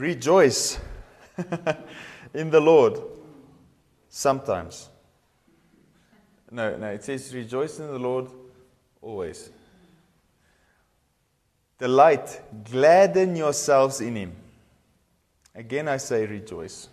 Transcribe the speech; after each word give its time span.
rejoice 0.00 0.78
in 2.34 2.50
the 2.50 2.60
Lord 2.60 2.98
sometimes. 4.08 4.88
No, 6.50 6.76
no, 6.76 6.88
it 6.88 7.04
says 7.04 7.32
rejoice 7.34 7.78
in 7.78 7.86
the 7.86 7.98
Lord 7.98 8.28
always. 9.00 9.50
Delight, 11.78 12.40
gladden 12.70 13.36
yourselves 13.36 14.00
in 14.00 14.16
Him. 14.16 14.32
Again, 15.54 15.88
I 15.88 15.98
say 15.98 16.26
rejoice. 16.26 16.88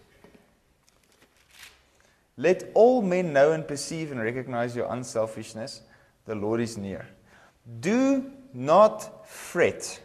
Let 2.37 2.69
all 2.75 3.01
men 3.01 3.33
know 3.33 3.51
and 3.51 3.67
perceive 3.67 4.11
and 4.11 4.21
recognize 4.21 4.75
your 4.75 4.91
unselfishness. 4.91 5.81
The 6.25 6.35
Lord 6.35 6.61
is 6.61 6.77
near. 6.77 7.07
Do 7.79 8.31
not 8.53 9.27
fret 9.27 9.99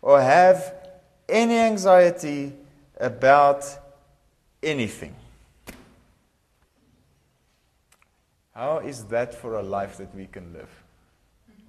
or 0.00 0.20
have 0.20 0.85
any 1.28 1.58
anxiety 1.58 2.52
about 2.98 3.64
anything. 4.62 5.14
How 8.54 8.78
is 8.78 9.04
that 9.04 9.34
for 9.34 9.54
a 9.54 9.62
life 9.62 9.98
that 9.98 10.14
we 10.14 10.26
can 10.26 10.52
live? 10.52 10.70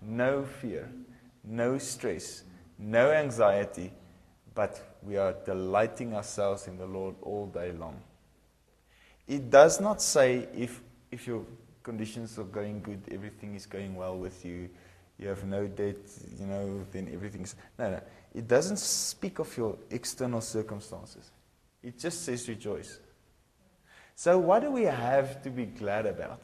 No 0.01 0.43
fear, 0.43 0.89
no 1.43 1.77
stress, 1.77 2.43
no 2.79 3.11
anxiety, 3.11 3.91
but 4.55 4.97
we 5.03 5.17
are 5.17 5.35
delighting 5.45 6.13
ourselves 6.13 6.67
in 6.67 6.77
the 6.77 6.85
Lord 6.85 7.15
all 7.21 7.47
day 7.47 7.71
long. 7.73 7.99
It 9.27 9.49
does 9.49 9.81
not 9.81 10.01
say 10.01 10.47
if, 10.55 10.81
if 11.11 11.27
your 11.27 11.43
conditions 11.83 12.39
are 12.39 12.45
going 12.45 12.81
good, 12.81 13.01
everything 13.11 13.55
is 13.55 13.65
going 13.65 13.95
well 13.95 14.17
with 14.17 14.45
you, 14.45 14.69
you 15.19 15.27
have 15.27 15.43
no 15.43 15.67
debt, 15.67 15.97
you 16.39 16.45
know, 16.45 16.85
then 16.91 17.09
everything's. 17.13 17.55
No, 17.77 17.91
no. 17.91 18.01
It 18.33 18.47
doesn't 18.47 18.77
speak 18.77 19.39
of 19.39 19.55
your 19.57 19.77
external 19.89 20.41
circumstances. 20.41 21.31
It 21.81 21.97
just 21.97 22.23
says 22.23 22.47
rejoice. 22.47 22.99
So, 24.15 24.37
what 24.37 24.61
do 24.61 24.71
we 24.71 24.83
have 24.83 25.41
to 25.43 25.49
be 25.49 25.65
glad 25.65 26.05
about? 26.05 26.41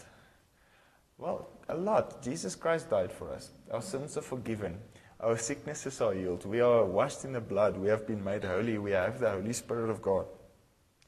Well, 1.17 1.49
a 1.69 1.75
lot. 1.75 2.21
Jesus 2.21 2.55
Christ 2.55 2.89
died 2.89 3.11
for 3.11 3.31
us. 3.31 3.51
Our 3.71 3.81
sins 3.81 4.17
are 4.17 4.21
forgiven. 4.21 4.77
Our 5.19 5.37
sicknesses 5.37 6.01
are 6.01 6.13
healed. 6.13 6.45
We 6.45 6.59
are 6.59 6.83
washed 6.83 7.23
in 7.23 7.33
the 7.33 7.41
blood. 7.41 7.77
We 7.77 7.87
have 7.89 8.07
been 8.07 8.23
made 8.23 8.43
holy. 8.43 8.77
We 8.77 8.91
have 8.91 9.19
the 9.19 9.31
Holy 9.31 9.53
Spirit 9.53 9.89
of 9.89 10.01
God. 10.01 10.25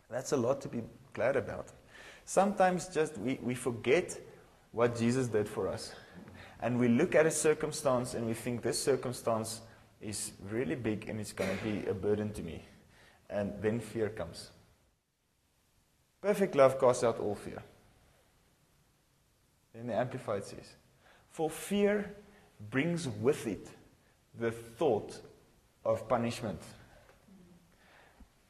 That's 0.09 0.31
a 0.31 0.37
lot 0.37 0.61
to 0.61 0.69
be 0.69 0.83
glad 1.13 1.35
about. 1.35 1.67
Sometimes 2.25 2.87
just 2.87 3.17
we, 3.17 3.39
we 3.41 3.55
forget 3.55 4.17
what 4.71 4.97
Jesus 4.97 5.27
did 5.27 5.49
for 5.49 5.67
us. 5.67 5.93
And 6.61 6.79
we 6.79 6.87
look 6.87 7.15
at 7.15 7.25
a 7.25 7.31
circumstance 7.31 8.13
and 8.13 8.25
we 8.25 8.33
think 8.33 8.61
this 8.61 8.81
circumstance 8.81 9.61
is 10.01 10.31
really 10.49 10.75
big 10.75 11.09
and 11.09 11.19
it's 11.19 11.33
going 11.33 11.57
to 11.57 11.63
be 11.63 11.85
a 11.87 11.93
burden 11.93 12.31
to 12.33 12.41
me. 12.41 12.63
And 13.29 13.53
then 13.61 13.79
fear 13.79 14.09
comes. 14.09 14.51
Perfect 16.21 16.55
love 16.55 16.79
casts 16.79 17.03
out 17.03 17.19
all 17.19 17.35
fear. 17.35 17.61
Then 19.73 19.87
the 19.87 19.95
Amplified 19.95 20.45
says, 20.45 20.75
For 21.29 21.49
fear 21.49 22.15
brings 22.69 23.07
with 23.07 23.45
it 23.47 23.67
the 24.39 24.51
thought 24.51 25.19
of 25.83 26.07
punishment. 26.07 26.61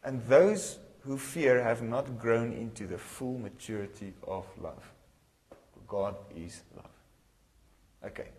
And 0.04 0.24
those 0.28 0.78
who 1.02 1.18
fear 1.18 1.62
have 1.62 1.82
not 1.82 2.18
grown 2.18 2.54
into 2.54 2.88
the 2.88 2.98
full 2.98 3.38
maturity 3.38 4.14
of 4.28 4.46
love. 4.62 4.92
God 5.88 6.16
is 6.36 6.62
love. 6.76 6.95
Okay. 8.06 8.30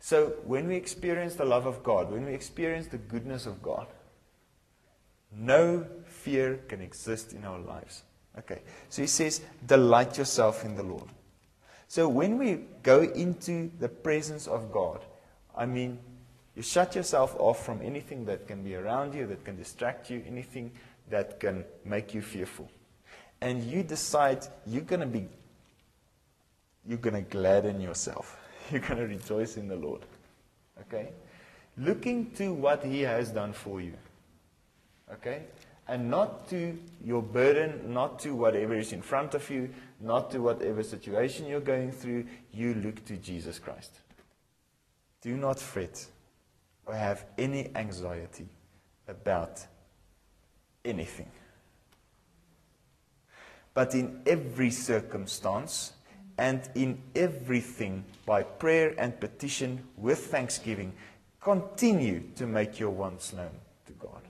So 0.00 0.34
when 0.44 0.68
we 0.68 0.76
experience 0.76 1.34
the 1.34 1.44
love 1.44 1.66
of 1.66 1.82
God, 1.82 2.10
when 2.10 2.26
we 2.26 2.34
experience 2.34 2.88
the 2.88 2.98
goodness 2.98 3.46
of 3.46 3.62
God, 3.62 3.86
no 5.32 5.86
fear 6.04 6.60
can 6.68 6.80
exist 6.80 7.32
in 7.32 7.44
our 7.44 7.58
lives. 7.58 8.02
Okay. 8.38 8.62
So 8.88 9.02
he 9.02 9.08
says, 9.08 9.40
delight 9.66 10.18
yourself 10.18 10.64
in 10.64 10.76
the 10.76 10.82
Lord. 10.82 11.08
So 11.88 12.08
when 12.08 12.38
we 12.38 12.64
go 12.82 13.02
into 13.02 13.70
the 13.78 13.88
presence 13.88 14.46
of 14.46 14.72
God, 14.72 15.00
I 15.56 15.66
mean, 15.66 15.98
you 16.54 16.62
shut 16.62 16.94
yourself 16.94 17.34
off 17.38 17.64
from 17.64 17.82
anything 17.82 18.24
that 18.26 18.46
can 18.46 18.62
be 18.62 18.74
around 18.74 19.14
you, 19.14 19.26
that 19.26 19.44
can 19.44 19.56
distract 19.56 20.10
you, 20.10 20.22
anything 20.26 20.72
that 21.10 21.40
can 21.40 21.64
make 21.84 22.14
you 22.14 22.22
fearful. 22.22 22.68
And 23.40 23.62
you 23.64 23.82
decide 23.82 24.46
you're 24.66 24.82
going 24.82 25.00
to 25.00 25.06
be, 25.06 25.28
you're 26.86 26.98
going 26.98 27.14
to 27.14 27.30
gladden 27.30 27.80
yourself. 27.80 28.38
You're 28.70 28.80
going 28.80 28.98
to 29.00 29.06
rejoice 29.06 29.56
in 29.56 29.68
the 29.68 29.76
Lord. 29.76 30.02
Okay? 30.80 31.08
Looking 31.76 32.30
to 32.32 32.52
what 32.52 32.84
He 32.84 33.02
has 33.02 33.30
done 33.30 33.52
for 33.52 33.80
you. 33.80 33.94
Okay? 35.12 35.42
And 35.86 36.10
not 36.10 36.48
to 36.48 36.78
your 37.04 37.22
burden, 37.22 37.92
not 37.92 38.18
to 38.20 38.34
whatever 38.34 38.74
is 38.74 38.92
in 38.92 39.02
front 39.02 39.34
of 39.34 39.48
you, 39.50 39.68
not 40.00 40.30
to 40.30 40.38
whatever 40.38 40.82
situation 40.82 41.46
you're 41.46 41.60
going 41.60 41.92
through. 41.92 42.24
You 42.52 42.74
look 42.74 43.04
to 43.06 43.16
Jesus 43.16 43.58
Christ. 43.58 43.92
Do 45.20 45.36
not 45.36 45.58
fret 45.58 46.06
or 46.86 46.94
have 46.94 47.24
any 47.36 47.70
anxiety 47.74 48.46
about 49.08 49.66
anything. 50.84 51.30
But 53.74 53.94
in 53.94 54.22
every 54.26 54.70
circumstance 54.70 55.92
and 56.38 56.68
in 56.74 57.00
everything, 57.14 58.04
by 58.26 58.42
prayer 58.42 58.94
and 58.98 59.18
petition 59.20 59.84
with 59.96 60.26
thanksgiving, 60.26 60.92
continue 61.40 62.22
to 62.36 62.46
make 62.46 62.80
your 62.80 62.90
wants 62.90 63.32
known 63.32 63.50
to 63.86 63.92
God. 63.92 64.22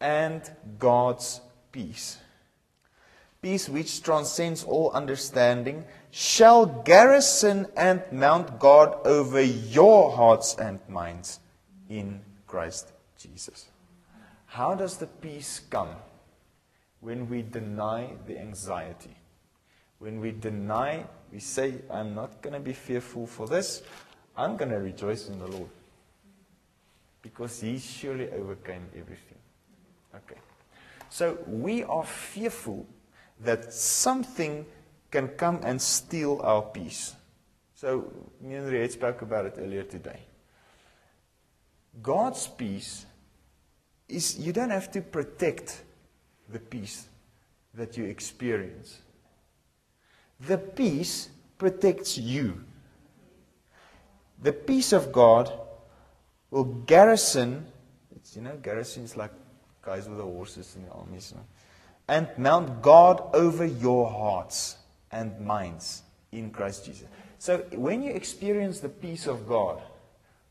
And 0.00 0.42
God's 0.78 1.40
peace, 1.72 2.18
peace 3.42 3.68
which 3.68 4.02
transcends 4.02 4.64
all 4.64 4.90
understanding, 4.92 5.84
shall 6.10 6.66
garrison 6.66 7.66
and 7.76 8.02
mount 8.10 8.58
guard 8.58 8.94
over 9.04 9.42
your 9.42 10.12
hearts 10.12 10.54
and 10.58 10.80
minds 10.88 11.40
in 11.90 12.20
Christ 12.46 12.92
Jesus. 13.18 13.66
How 14.46 14.74
does 14.74 14.96
the 14.96 15.06
peace 15.06 15.60
come? 15.68 15.90
When 17.00 17.28
we 17.28 17.42
deny 17.42 18.10
the 18.26 18.38
anxiety. 18.38 19.15
When 19.98 20.20
we 20.20 20.32
deny, 20.32 21.04
we 21.32 21.40
say, 21.40 21.74
I'm 21.90 22.14
not 22.14 22.42
going 22.42 22.54
to 22.54 22.60
be 22.60 22.72
fearful 22.72 23.26
for 23.26 23.46
this. 23.46 23.82
I'm 24.36 24.56
going 24.56 24.70
to 24.70 24.78
rejoice 24.78 25.28
in 25.28 25.38
the 25.38 25.46
Lord. 25.46 25.70
Because 27.22 27.60
He 27.60 27.78
surely 27.78 28.30
overcame 28.30 28.86
everything. 28.96 29.38
Okay. 30.14 30.40
So 31.08 31.38
we 31.46 31.82
are 31.84 32.04
fearful 32.04 32.86
that 33.40 33.72
something 33.72 34.66
can 35.10 35.28
come 35.28 35.60
and 35.62 35.80
steal 35.80 36.40
our 36.42 36.62
peace. 36.62 37.14
So, 37.74 38.10
me 38.40 38.54
and 38.54 38.72
Red 38.72 38.90
spoke 38.92 39.22
about 39.22 39.46
it 39.46 39.54
earlier 39.58 39.82
today. 39.82 40.20
God's 42.02 42.46
peace 42.46 43.06
is 44.08 44.38
you 44.38 44.52
don't 44.52 44.70
have 44.70 44.90
to 44.92 45.00
protect 45.00 45.82
the 46.48 46.58
peace 46.58 47.08
that 47.74 47.96
you 47.96 48.04
experience. 48.04 48.98
The 50.40 50.58
peace 50.58 51.30
protects 51.58 52.18
you. 52.18 52.64
The 54.42 54.52
peace 54.52 54.92
of 54.92 55.12
God 55.12 55.50
will 56.50 56.64
garrison, 56.64 57.66
you 58.34 58.42
know, 58.42 58.56
garrison 58.56 59.04
is 59.04 59.16
like 59.16 59.32
guys 59.82 60.08
with 60.08 60.18
the 60.18 60.24
horses 60.24 60.76
in 60.76 60.84
the 60.84 60.90
armies, 60.90 61.32
you 61.32 61.38
know, 61.38 61.46
and 62.08 62.28
mount 62.36 62.82
guard 62.82 63.18
over 63.32 63.64
your 63.64 64.10
hearts 64.10 64.76
and 65.10 65.40
minds 65.40 66.02
in 66.32 66.50
Christ 66.50 66.84
Jesus. 66.84 67.08
So 67.38 67.58
when 67.72 68.02
you 68.02 68.12
experience 68.12 68.80
the 68.80 68.88
peace 68.88 69.26
of 69.26 69.46
God, 69.48 69.82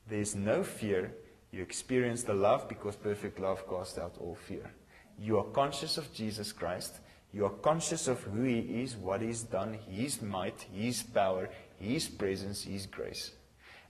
there's 0.08 0.36
no 0.36 0.64
fear, 0.64 1.12
you 1.52 1.62
experience 1.62 2.24
the 2.24 2.34
love 2.34 2.68
because 2.68 2.96
perfect 2.96 3.40
love 3.40 3.68
casts 3.70 3.98
out 3.98 4.16
all 4.20 4.36
fear. 4.36 4.72
You 5.20 5.38
are 5.38 5.44
conscious 5.46 5.98
of 5.98 6.14
Jesus 6.14 6.52
Christ. 6.52 7.00
You 7.36 7.48
are 7.48 7.50
conscious 7.50 8.08
of 8.08 8.24
who 8.24 8.44
He 8.44 8.60
is, 8.82 8.96
what 8.96 9.22
He's 9.22 9.44
done, 9.44 9.78
His 9.90 10.22
might, 10.22 10.68
His 10.74 11.04
power, 11.04 11.50
His 11.78 12.08
presence, 12.08 12.64
His 12.64 12.86
grace. 12.86 13.32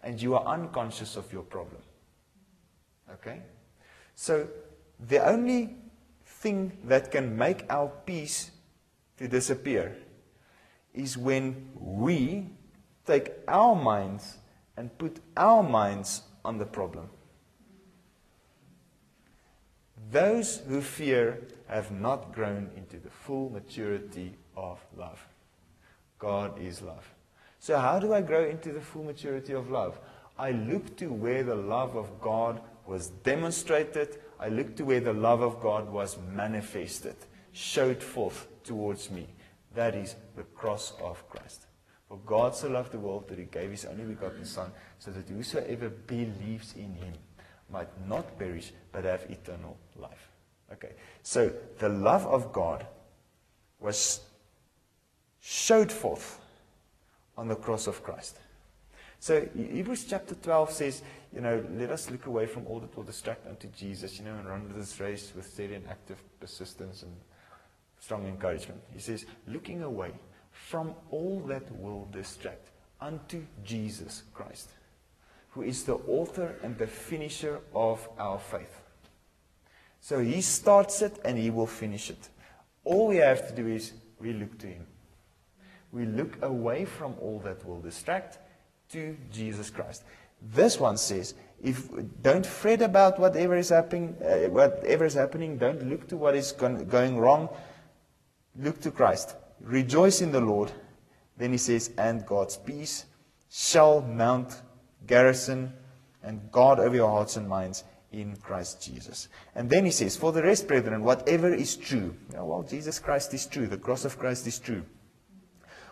And 0.01 0.19
you 0.19 0.33
are 0.33 0.43
unconscious 0.47 1.15
of 1.15 1.31
your 1.31 1.43
problem. 1.43 1.83
Okay? 3.13 3.43
So, 4.15 4.47
the 4.99 5.23
only 5.23 5.75
thing 6.25 6.75
that 6.85 7.11
can 7.11 7.37
make 7.37 7.65
our 7.69 7.91
peace 8.07 8.49
to 9.17 9.27
disappear 9.27 9.95
is 10.95 11.15
when 11.15 11.69
we 11.75 12.49
take 13.05 13.31
our 13.47 13.75
minds 13.75 14.37
and 14.75 14.97
put 14.97 15.19
our 15.37 15.61
minds 15.61 16.23
on 16.43 16.57
the 16.57 16.65
problem. 16.65 17.11
Those 20.11 20.61
who 20.67 20.81
fear 20.81 21.41
have 21.67 21.91
not 21.91 22.33
grown 22.33 22.69
into 22.75 22.97
the 22.97 23.09
full 23.09 23.49
maturity 23.49 24.35
of 24.55 24.79
love. 24.95 25.25
God 26.19 26.61
is 26.61 26.81
love. 26.81 27.09
So, 27.59 27.77
how 27.79 27.99
do 27.99 28.13
I 28.13 28.21
grow 28.21 28.45
into 28.45 28.71
the 28.71 28.81
full 28.81 29.03
maturity 29.03 29.53
of 29.53 29.71
love? 29.71 29.99
I 30.37 30.51
look 30.51 30.95
to 30.97 31.07
where 31.07 31.43
the 31.43 31.55
love 31.55 31.95
of 31.95 32.21
God 32.21 32.61
was 32.85 33.07
demonstrated. 33.09 34.19
I 34.39 34.49
looked 34.49 34.77
to 34.77 34.85
where 34.85 34.99
the 34.99 35.13
love 35.13 35.41
of 35.41 35.61
God 35.61 35.89
was 35.89 36.17
manifested, 36.31 37.15
showed 37.51 38.03
forth 38.03 38.47
towards 38.63 39.09
me. 39.09 39.27
That 39.73 39.95
is 39.95 40.15
the 40.35 40.43
cross 40.43 40.93
of 41.01 41.27
Christ. 41.29 41.65
For 42.07 42.17
God 42.17 42.55
so 42.55 42.69
loved 42.69 42.91
the 42.91 42.99
world 42.99 43.27
that 43.29 43.39
he 43.39 43.45
gave 43.45 43.71
his 43.71 43.85
only 43.85 44.03
begotten 44.03 44.45
Son, 44.45 44.71
so 44.99 45.11
that 45.11 45.27
whosoever 45.27 45.89
believes 45.89 46.75
in 46.75 46.93
him 46.93 47.13
might 47.71 47.89
not 48.07 48.37
perish, 48.37 48.71
but 48.91 49.03
have 49.03 49.23
eternal 49.29 49.77
life. 49.95 50.29
Okay, 50.71 50.93
so 51.21 51.51
the 51.79 51.89
love 51.89 52.25
of 52.25 52.51
God 52.51 52.85
was 53.79 54.21
showed 55.41 55.91
forth 55.91 56.39
on 57.37 57.47
the 57.47 57.55
cross 57.55 57.87
of 57.87 58.03
Christ. 58.03 58.39
So 59.19 59.47
Hebrews 59.55 60.05
chapter 60.09 60.35
12 60.35 60.71
says, 60.71 61.01
you 61.33 61.41
know, 61.41 61.63
let 61.77 61.89
us 61.89 62.09
look 62.09 62.25
away 62.25 62.45
from 62.45 62.65
all 62.67 62.79
that 62.79 62.95
will 62.95 63.03
distract 63.03 63.47
unto 63.47 63.67
Jesus, 63.69 64.17
you 64.19 64.25
know, 64.25 64.35
and 64.35 64.47
run 64.47 64.71
this 64.75 64.99
race 64.99 65.33
with 65.35 65.45
steady 65.45 65.75
and 65.75 65.87
active 65.87 66.17
persistence 66.39 67.03
and 67.03 67.15
strong 67.99 68.27
encouragement. 68.27 68.81
He 68.93 68.99
says, 68.99 69.25
looking 69.47 69.83
away 69.83 70.11
from 70.51 70.93
all 71.11 71.41
that 71.47 71.69
will 71.79 72.07
distract 72.11 72.69
unto 73.01 73.43
Jesus 73.63 74.23
Christ, 74.33 74.69
who 75.55 75.61
is 75.61 75.83
the 75.83 75.95
author 75.95 76.55
and 76.61 76.77
the 76.77 76.85
finisher 76.85 77.61
of 77.73 78.07
our 78.19 78.37
faith. 78.37 78.81
So 80.01 80.19
he 80.19 80.41
starts 80.41 81.01
it 81.01 81.19
and 81.23 81.37
he 81.37 81.49
will 81.49 81.65
finish 81.65 82.09
it. 82.09 82.29
All 82.83 83.07
we 83.07 83.15
have 83.17 83.47
to 83.47 83.55
do 83.55 83.67
is 83.67 83.93
we 84.19 84.33
look 84.33 84.59
to 84.59 84.67
him. 84.67 84.85
We 85.91 86.05
look 86.05 86.37
away 86.43 86.83
from 86.83 87.15
all 87.21 87.39
that 87.45 87.65
will 87.65 87.79
distract 87.79 88.37
to 88.91 89.15
Jesus 89.31 89.69
Christ. 89.69 90.03
This 90.41 90.77
one 90.77 90.97
says, 90.97 91.33
if 91.63 91.89
don't 92.21 92.45
fret 92.45 92.81
about 92.81 93.17
whatever 93.17 93.55
is 93.55 93.69
happening, 93.69 94.15
uh, 94.21 94.49
whatever 94.49 95.05
is 95.05 95.13
happening, 95.13 95.57
don't 95.57 95.89
look 95.89 96.07
to 96.09 96.17
what 96.17 96.35
is 96.35 96.51
going 96.51 97.17
wrong. 97.17 97.47
Look 98.59 98.81
to 98.81 98.91
Christ. 98.91 99.35
Rejoice 99.61 100.21
in 100.21 100.33
the 100.33 100.41
Lord. 100.41 100.71
Then 101.37 101.51
he 101.51 101.57
says, 101.57 101.91
and 101.97 102.25
God's 102.25 102.57
peace 102.57 103.05
shall 103.49 104.01
mount 104.01 104.61
garrison 105.07 105.73
and 106.23 106.51
guard 106.51 106.79
over 106.79 106.95
your 106.95 107.09
hearts 107.09 107.37
and 107.37 107.47
minds 107.47 107.83
in 108.11 108.35
Christ 108.37 108.81
Jesus. 108.81 109.27
And 109.55 109.69
then 109.69 109.85
he 109.85 109.91
says, 109.91 110.15
For 110.15 110.31
the 110.31 110.43
rest, 110.43 110.67
brethren, 110.67 111.03
whatever 111.03 111.53
is 111.53 111.75
true. 111.75 112.15
well, 112.33 112.63
Jesus 112.63 112.99
Christ 112.99 113.33
is 113.33 113.45
true. 113.45 113.67
The 113.67 113.77
cross 113.77 114.05
of 114.05 114.17
Christ 114.17 114.47
is 114.47 114.59
true. 114.59 114.83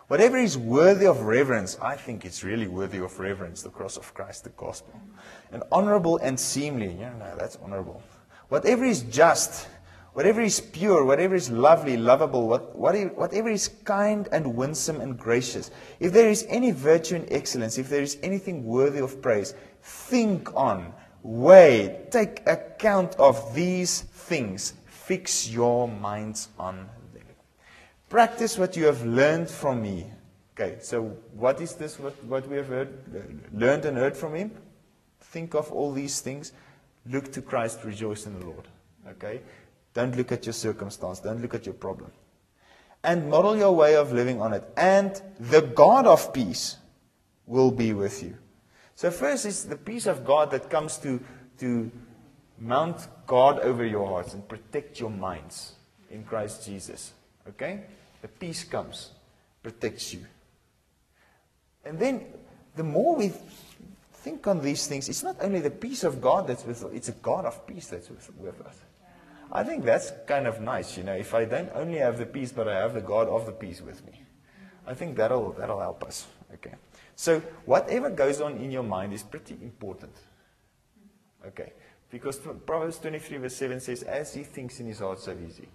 Whatever 0.08 0.36
is 0.36 0.58
worthy 0.58 1.06
of 1.06 1.22
reverence, 1.22 1.78
I 1.80 1.96
think 1.96 2.26
it's 2.26 2.44
really 2.44 2.66
worthy 2.66 2.98
of 2.98 3.18
reverence, 3.18 3.62
the 3.62 3.70
cross 3.70 3.96
of 3.96 4.12
Christ, 4.12 4.44
the 4.44 4.50
gospel. 4.50 5.00
And 5.50 5.62
honorable 5.72 6.18
and 6.18 6.38
seemly. 6.38 6.94
Yeah, 6.98 7.14
no, 7.18 7.34
that's 7.38 7.56
honorable. 7.56 8.02
Whatever 8.48 8.84
is 8.84 9.02
just, 9.02 9.66
whatever 10.14 10.40
is 10.40 10.60
pure, 10.60 11.04
whatever 11.04 11.34
is 11.34 11.50
lovely, 11.50 11.96
lovable, 11.96 12.48
what, 12.48 12.74
whatever 12.74 13.50
is 13.50 13.68
kind 13.84 14.28
and 14.32 14.56
winsome 14.56 15.00
and 15.00 15.18
gracious, 15.18 15.70
if 16.00 16.12
there 16.12 16.30
is 16.30 16.46
any 16.48 16.70
virtue 16.70 17.16
and 17.16 17.30
excellence, 17.30 17.78
if 17.78 17.88
there 17.88 18.02
is 18.02 18.16
anything 18.22 18.64
worthy 18.64 19.00
of 19.00 19.20
praise, 19.20 19.54
think 19.82 20.54
on 20.56 20.92
Weigh, 21.24 22.06
take 22.10 22.46
account 22.46 23.14
of 23.16 23.54
these 23.54 24.02
things. 24.02 24.74
Fix 24.84 25.48
your 25.48 25.88
minds 25.88 26.48
on 26.58 26.86
them. 27.14 27.22
Practice 28.10 28.58
what 28.58 28.76
you 28.76 28.84
have 28.84 29.06
learned 29.06 29.48
from 29.48 29.82
me. 29.82 30.06
Okay, 30.52 30.76
so 30.82 31.04
what 31.32 31.62
is 31.62 31.74
this, 31.76 31.98
what, 31.98 32.12
what 32.24 32.46
we 32.46 32.58
have 32.58 32.68
heard, 32.68 32.92
learned 33.54 33.86
and 33.86 33.96
heard 33.96 34.14
from 34.14 34.34
him? 34.34 34.50
Think 35.20 35.54
of 35.54 35.72
all 35.72 35.92
these 35.92 36.20
things. 36.20 36.52
Look 37.06 37.32
to 37.32 37.40
Christ, 37.40 37.84
rejoice 37.84 38.26
in 38.26 38.38
the 38.38 38.44
Lord. 38.44 38.68
Okay? 39.08 39.40
Don't 39.94 40.16
look 40.16 40.32
at 40.32 40.44
your 40.44 40.52
circumstance, 40.52 41.20
don't 41.20 41.40
look 41.40 41.54
at 41.54 41.66
your 41.66 41.74
problem. 41.74 42.10
And 43.02 43.30
model 43.30 43.56
your 43.56 43.72
way 43.72 43.96
of 43.96 44.12
living 44.12 44.40
on 44.40 44.52
it. 44.52 44.64
And 44.76 45.20
the 45.38 45.60
God 45.60 46.06
of 46.06 46.32
peace 46.32 46.76
will 47.46 47.70
be 47.70 47.92
with 47.92 48.22
you. 48.22 48.36
So 48.96 49.10
first 49.10 49.44
is 49.44 49.64
the 49.64 49.76
peace 49.76 50.06
of 50.06 50.24
God 50.24 50.50
that 50.50 50.70
comes 50.70 50.98
to, 50.98 51.20
to 51.58 51.90
mount 52.58 53.06
guard 53.26 53.58
over 53.58 53.84
your 53.84 54.06
hearts 54.06 54.34
and 54.34 54.46
protect 54.48 55.00
your 55.00 55.10
minds 55.10 55.72
in 56.10 56.24
Christ 56.24 56.64
Jesus. 56.64 57.12
Okay? 57.48 57.82
The 58.22 58.28
peace 58.28 58.64
comes, 58.64 59.10
protects 59.62 60.14
you. 60.14 60.24
And 61.84 61.98
then 61.98 62.24
the 62.74 62.84
more 62.84 63.14
we 63.16 63.32
think 64.14 64.46
on 64.46 64.60
these 64.62 64.86
things, 64.86 65.08
it's 65.08 65.22
not 65.22 65.36
only 65.40 65.60
the 65.60 65.70
peace 65.70 66.04
of 66.04 66.20
God 66.20 66.46
that's 66.46 66.64
with 66.64 66.82
us, 66.82 66.90
it's 66.94 67.08
a 67.08 67.12
God 67.12 67.44
of 67.44 67.66
peace 67.66 67.88
that's 67.88 68.08
with, 68.08 68.30
with 68.38 68.60
us. 68.62 68.76
I 69.54 69.62
think 69.62 69.84
that's 69.84 70.12
kind 70.26 70.48
of 70.48 70.60
nice, 70.60 70.96
you 70.96 71.04
know, 71.04 71.14
if 71.14 71.32
I 71.32 71.44
don't 71.44 71.70
only 71.74 71.98
have 71.98 72.18
the 72.18 72.26
peace, 72.26 72.50
but 72.50 72.66
I 72.66 72.76
have 72.80 72.92
the 72.92 73.00
God 73.00 73.28
of 73.28 73.46
the 73.46 73.52
peace 73.52 73.80
with 73.80 74.04
me. 74.04 74.20
I 74.84 74.94
think 74.94 75.16
that'll, 75.16 75.52
that'll 75.52 75.80
help 75.80 76.02
us. 76.02 76.26
Okay. 76.54 76.74
So 77.14 77.40
whatever 77.64 78.10
goes 78.10 78.40
on 78.40 78.56
in 78.56 78.72
your 78.72 78.82
mind 78.82 79.12
is 79.12 79.22
pretty 79.22 79.56
important. 79.62 80.12
Okay. 81.46 81.72
Because 82.10 82.38
Proverbs 82.66 82.98
23 82.98 83.38
verse 83.38 83.54
7 83.54 83.80
says, 83.80 84.02
as 84.02 84.34
he 84.34 84.42
thinks 84.42 84.80
in 84.80 84.86
his 84.86 84.98
heart, 84.98 85.20
so 85.20 85.30
is 85.30 85.58
he. 85.58 85.68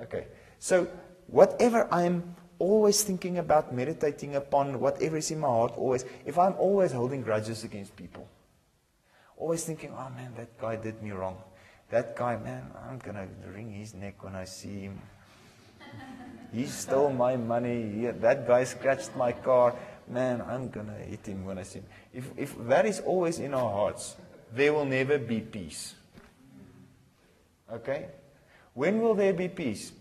Okay. 0.00 0.26
So 0.60 0.86
whatever 1.26 1.92
I'm 1.92 2.36
always 2.60 3.02
thinking 3.02 3.38
about, 3.38 3.74
meditating 3.74 4.36
upon, 4.36 4.78
whatever 4.78 5.16
is 5.16 5.30
in 5.32 5.40
my 5.40 5.48
heart, 5.48 5.72
always, 5.76 6.04
if 6.24 6.38
I'm 6.38 6.54
always 6.54 6.92
holding 6.92 7.22
grudges 7.22 7.64
against 7.64 7.96
people, 7.96 8.28
always 9.36 9.64
thinking, 9.64 9.90
oh 9.90 10.08
man, 10.16 10.32
that 10.36 10.56
guy 10.58 10.76
did 10.76 11.02
me 11.02 11.10
wrong. 11.10 11.36
That 11.90 12.16
guy, 12.16 12.36
man, 12.36 12.70
I'm 12.88 12.98
going 12.98 13.16
to 13.16 13.28
wring 13.54 13.70
his 13.70 13.94
neck 13.94 14.22
when 14.24 14.34
I 14.34 14.44
see 14.44 14.80
him. 14.80 15.00
He 16.52 16.66
stole 16.66 17.12
my 17.12 17.36
money. 17.36 17.90
He, 17.90 18.06
that 18.06 18.46
guy 18.46 18.64
scratched 18.64 19.14
my 19.16 19.32
car 19.32 19.74
man, 20.08 20.42
I'm 20.42 20.68
going 20.68 20.86
to 20.86 20.92
hit 20.92 21.26
him 21.26 21.44
when 21.44 21.58
I 21.58 21.62
see 21.62 21.80
him. 21.80 21.86
If, 22.12 22.30
if 22.36 22.68
that 22.68 22.86
is 22.86 23.00
always 23.00 23.38
in 23.38 23.54
our 23.54 23.70
hearts, 23.70 24.16
there 24.52 24.72
will 24.72 24.84
never 24.84 25.18
be 25.18 25.40
peace. 25.40 25.94
Okay? 27.72 28.06
When 28.74 29.00
will 29.00 29.14
there 29.14 29.32
be 29.32 29.48
peace? 29.48 29.92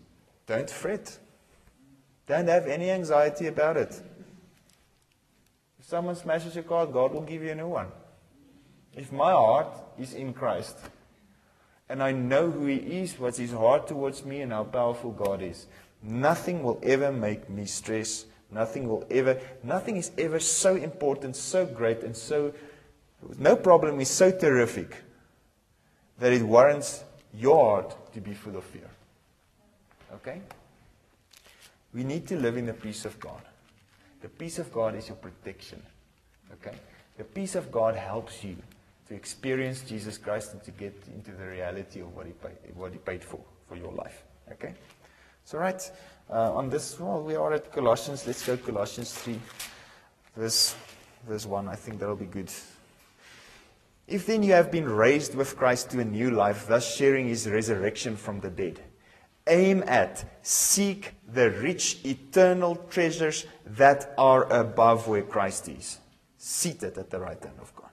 Don't 0.46 0.70
fret. 0.70 1.18
Don't 2.28 2.48
have 2.48 2.68
any 2.68 2.90
anxiety 2.92 3.48
about 3.48 3.78
it. 3.78 4.02
If 5.80 5.86
someone 5.86 6.16
smashes 6.16 6.56
your 6.56 6.64
car, 6.64 6.86
God 6.86 7.14
will 7.14 7.22
give 7.22 7.44
you 7.44 7.52
a 7.52 7.56
new 7.56 7.68
one. 7.68 7.88
If 8.96 9.12
my 9.12 9.32
heart 9.32 9.76
is 10.00 10.14
in 10.14 10.34
Christ, 10.34 10.78
and 11.90 12.02
I 12.02 12.12
know 12.12 12.52
who 12.52 12.66
He 12.66 12.78
is, 13.02 13.20
what's 13.20 13.38
His 13.38 13.52
heart 13.52 13.88
towards 13.88 14.26
me, 14.26 14.42
and 14.42 14.52
how 14.52 14.64
powerful 14.64 15.12
God 15.12 15.42
is, 15.42 15.68
nothing 16.02 16.64
will 16.64 16.80
ever 16.84 17.12
make 17.12 17.50
me 17.50 17.66
stress 17.66 18.26
Nothing 18.52 18.88
will 18.88 19.06
ever, 19.10 19.40
nothing 19.64 19.98
is 19.98 20.12
ever 20.18 20.40
so 20.40 20.76
important, 20.76 21.36
so 21.36 21.66
great, 21.66 22.04
and 22.04 22.16
so, 22.16 22.54
no 23.38 23.56
problem 23.56 24.00
is 24.00 24.10
so 24.10 24.32
terrific 24.32 24.96
that 26.20 26.32
it 26.32 26.44
warrants 26.44 27.04
your 27.34 27.66
heart 27.66 28.14
to 28.14 28.22
be 28.22 28.34
full 28.34 28.56
of 28.56 28.64
fear. 28.64 28.90
Okay? 30.14 30.42
We 31.94 32.04
need 32.04 32.28
to 32.28 32.38
live 32.38 32.56
in 32.56 32.68
the 32.68 32.74
peace 32.74 33.04
of 33.04 33.20
God. 33.20 33.42
The 34.22 34.30
peace 34.30 34.60
of 34.60 34.72
God 34.72 34.96
is 34.96 35.08
your 35.08 35.18
protection. 35.18 35.82
Okay? 36.54 36.78
The 37.18 37.24
peace 37.24 37.56
of 37.56 37.72
God 37.72 37.96
helps 37.96 38.44
you 38.44 38.56
to 39.08 39.16
experience 39.16 39.82
Jesus 39.82 40.18
Christ 40.18 40.54
and 40.54 40.64
to 40.64 40.72
get 40.72 40.96
into 41.14 41.32
the 41.32 41.46
reality 41.46 42.02
of 42.02 42.16
what 42.16 42.26
He 42.26 42.34
paid, 42.34 42.76
what 42.76 42.92
he 42.92 42.98
paid 42.98 43.24
for, 43.24 43.40
for 43.68 43.76
your 43.76 43.92
life. 43.92 44.24
Okay? 44.52 44.74
So, 45.44 45.60
right. 45.60 45.92
Uh, 46.30 46.56
on 46.56 46.70
this, 46.70 47.00
well, 47.00 47.22
we 47.22 47.36
are 47.36 47.54
at 47.54 47.72
Colossians. 47.72 48.26
Let's 48.26 48.44
go 48.46 48.58
Colossians 48.58 49.14
3, 49.14 49.40
verse, 50.36 50.76
verse 51.28 51.46
1. 51.46 51.68
I 51.68 51.76
think 51.76 52.00
that'll 52.00 52.16
be 52.16 52.26
good. 52.26 52.52
If 54.08 54.26
then 54.26 54.42
you 54.42 54.54
have 54.54 54.72
been 54.72 54.90
raised 54.90 55.36
with 55.36 55.56
Christ 55.56 55.92
to 55.92 56.00
a 56.00 56.06
new 56.06 56.32
life, 56.32 56.68
thus 56.68 56.96
sharing 56.96 57.28
his 57.28 57.48
resurrection 57.48 58.16
from 58.16 58.40
the 58.40 58.50
dead, 58.50 58.80
aim 59.48 59.84
at, 59.88 60.26
seek 60.42 61.14
the 61.32 61.52
rich 61.52 62.04
eternal 62.04 62.76
treasures 62.76 63.46
that 63.66 64.14
are 64.18 64.52
above 64.52 65.08
where 65.08 65.24
Christ 65.24 65.70
is, 65.70 66.00
seated 66.38 66.98
at 66.98 67.10
the 67.10 67.20
right 67.20 67.42
hand 67.44 67.58
of 67.62 67.76
God. 67.76 67.90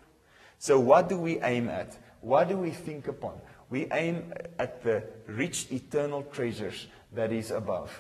So, 0.62 0.78
what 0.78 1.08
do 1.08 1.18
we 1.18 1.40
aim 1.40 1.68
at? 1.68 1.98
What 2.20 2.48
do 2.48 2.56
we 2.56 2.70
think 2.70 3.08
upon? 3.08 3.32
We 3.68 3.88
aim 3.90 4.32
at 4.60 4.80
the 4.84 5.02
rich 5.26 5.66
eternal 5.72 6.22
treasures 6.22 6.86
that 7.14 7.32
is 7.32 7.50
above. 7.50 7.90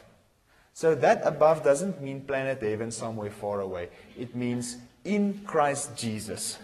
So 0.72 0.94
that 0.94 1.22
above 1.24 1.64
doesn't 1.64 2.00
mean 2.00 2.20
planet 2.20 2.62
heaven 2.62 2.92
somewhere 2.92 3.32
far 3.32 3.62
away. 3.62 3.88
It 4.16 4.36
means 4.36 4.76
in 5.04 5.40
Christ 5.44 5.96
Jesus. 5.96 6.60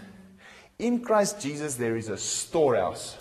In 0.78 1.00
Christ 1.00 1.40
Jesus, 1.40 1.74
there 1.74 1.96
is 1.96 2.10
a 2.10 2.16
storehouse 2.16 3.18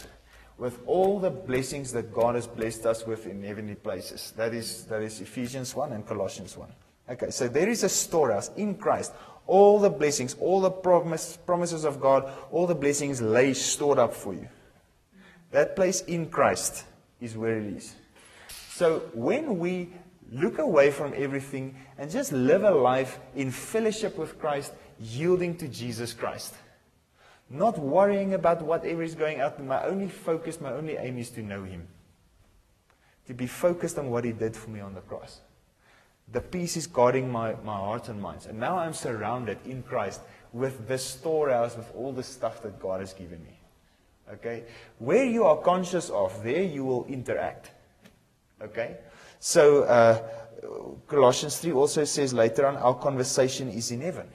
with 0.60 0.80
all 0.86 1.20
the 1.20 1.32
blessings 1.32 1.92
that 1.94 2.14
God 2.14 2.36
has 2.36 2.46
blessed 2.46 2.86
us 2.86 3.08
with 3.08 3.26
in 3.26 3.42
heavenly 3.42 3.74
places. 3.74 4.34
That 4.38 4.54
is, 4.54 4.86
that 4.86 5.02
is 5.02 5.20
Ephesians 5.20 5.76
1 5.76 5.94
and 5.94 6.06
Colossians 6.06 6.56
1. 6.56 6.70
Okay, 7.10 7.32
so 7.32 7.48
there 7.48 7.70
is 7.70 7.84
a 7.84 7.90
storehouse 7.90 8.52
in 8.56 8.76
Christ. 8.76 9.14
All 9.48 9.80
the 9.80 9.90
blessings, 9.90 10.36
all 10.40 10.62
the 10.62 10.70
promise, 10.70 11.38
promises 11.46 11.86
of 11.86 12.00
God, 12.00 12.32
all 12.52 12.68
the 12.68 12.76
blessings 12.76 13.22
lay 13.22 13.54
stored 13.54 13.98
up 13.98 14.14
for 14.14 14.34
you. 14.34 14.48
That 15.52 15.76
place 15.76 16.02
in 16.02 16.30
Christ 16.30 16.84
is 17.22 17.36
where 17.38 17.58
it 17.58 17.66
is. 17.66 17.96
So 18.70 19.00
when 19.14 19.58
we 19.58 19.90
look 20.32 20.60
away 20.60 20.92
from 20.92 21.14
everything 21.16 21.76
and 21.98 22.12
just 22.12 22.32
live 22.32 22.64
a 22.64 22.72
life 22.72 23.20
in 23.36 23.50
fellowship 23.52 24.18
with 24.18 24.38
Christ, 24.38 24.74
yielding 25.00 25.56
to 25.58 25.68
Jesus 25.68 26.14
Christ, 26.14 26.54
not 27.50 27.80
worrying 27.80 28.34
about 28.34 28.62
whatever 28.62 29.04
is 29.04 29.16
going 29.16 29.40
out, 29.40 29.64
my 29.64 29.84
only 29.86 30.10
focus, 30.10 30.60
my 30.60 30.74
only 30.74 30.98
aim 30.98 31.18
is 31.18 31.30
to 31.32 31.42
know 31.42 31.64
Him. 31.64 31.88
To 33.28 33.34
be 33.34 33.48
focused 33.48 33.98
on 33.98 34.10
what 34.10 34.26
He 34.26 34.32
did 34.32 34.56
for 34.56 34.70
me 34.70 34.80
on 34.82 34.94
the 34.94 35.02
cross. 35.02 35.40
The 36.32 36.42
peace 36.42 36.76
is 36.76 36.88
guarding 36.88 37.32
my, 37.32 37.56
my 37.64 37.76
heart 37.76 38.10
and 38.10 38.22
mind. 38.22 38.46
And 38.50 38.60
now 38.60 38.78
I'm 38.78 38.94
surrounded 38.94 39.58
in 39.66 39.82
Christ 39.84 40.22
with 40.52 40.88
this 40.88 41.04
storehouse, 41.04 41.78
with 41.78 41.92
all 41.96 42.12
the 42.12 42.24
stuff 42.24 42.62
that 42.64 42.80
God 42.80 43.00
has 43.00 43.14
given 43.14 43.44
me. 43.44 43.60
Okay? 44.34 44.64
Where 45.00 45.24
you 45.24 45.46
are 45.46 45.58
conscious 45.58 46.10
of, 46.10 46.44
there 46.44 46.64
you 46.64 46.84
will 46.84 47.06
interact. 47.06 47.72
Okay? 48.62 48.98
So, 49.40 49.84
uh, 49.84 50.22
Colossians 51.08 51.60
3 51.60 51.72
also 51.72 52.04
says 52.04 52.34
later 52.34 52.66
on, 52.66 52.76
our 52.78 52.96
conversation 52.96 53.70
is 53.70 53.92
in 53.92 54.02
heaven. 54.02 54.28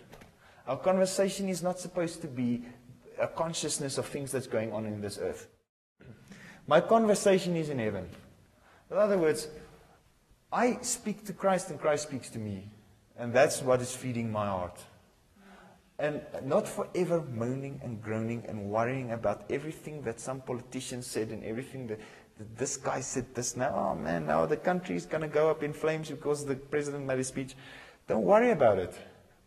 Our 0.66 0.78
conversation 0.78 1.48
is 1.48 1.62
not 1.62 1.78
supposed 1.78 2.22
to 2.22 2.28
be 2.28 2.62
a 3.18 3.26
consciousness 3.26 3.98
of 3.98 4.06
things 4.06 4.32
that's 4.32 4.46
going 4.46 4.72
on 4.72 4.86
in 4.86 5.00
this 5.00 5.18
earth. 5.18 5.48
My 6.66 6.80
conversation 6.80 7.56
is 7.56 7.68
in 7.68 7.78
heaven. 7.78 8.08
In 8.90 8.96
other 8.96 9.18
words, 9.18 9.48
I 10.52 10.78
speak 10.82 11.24
to 11.26 11.32
Christ 11.32 11.70
and 11.70 11.80
Christ 11.80 12.04
speaks 12.04 12.28
to 12.30 12.38
me. 12.38 12.68
And 13.16 13.32
that's 13.32 13.62
what 13.62 13.80
is 13.80 13.94
feeding 13.94 14.30
my 14.30 14.46
heart. 14.46 14.78
And 15.98 16.20
not 16.44 16.66
forever 16.66 17.22
moaning 17.32 17.80
and 17.82 18.02
groaning 18.02 18.44
and 18.48 18.70
worrying 18.70 19.12
about 19.12 19.44
everything 19.50 20.02
that 20.02 20.20
some 20.20 20.40
politician 20.40 21.02
said 21.02 21.28
and 21.28 21.44
everything 21.44 21.86
that, 21.86 22.00
that 22.38 22.56
this 22.56 22.76
guy 22.76 23.00
said 23.00 23.34
this 23.34 23.56
now. 23.56 23.72
Oh 23.74 23.94
man, 23.94 24.26
now 24.26 24.44
the 24.46 24.56
country 24.56 24.96
is 24.96 25.06
going 25.06 25.20
to 25.20 25.28
go 25.28 25.48
up 25.48 25.62
in 25.62 25.72
flames 25.72 26.10
because 26.10 26.44
the 26.44 26.56
president 26.56 27.06
made 27.06 27.20
a 27.20 27.24
speech. 27.24 27.54
Don't 28.08 28.24
worry 28.24 28.50
about 28.50 28.78
it. 28.78 28.94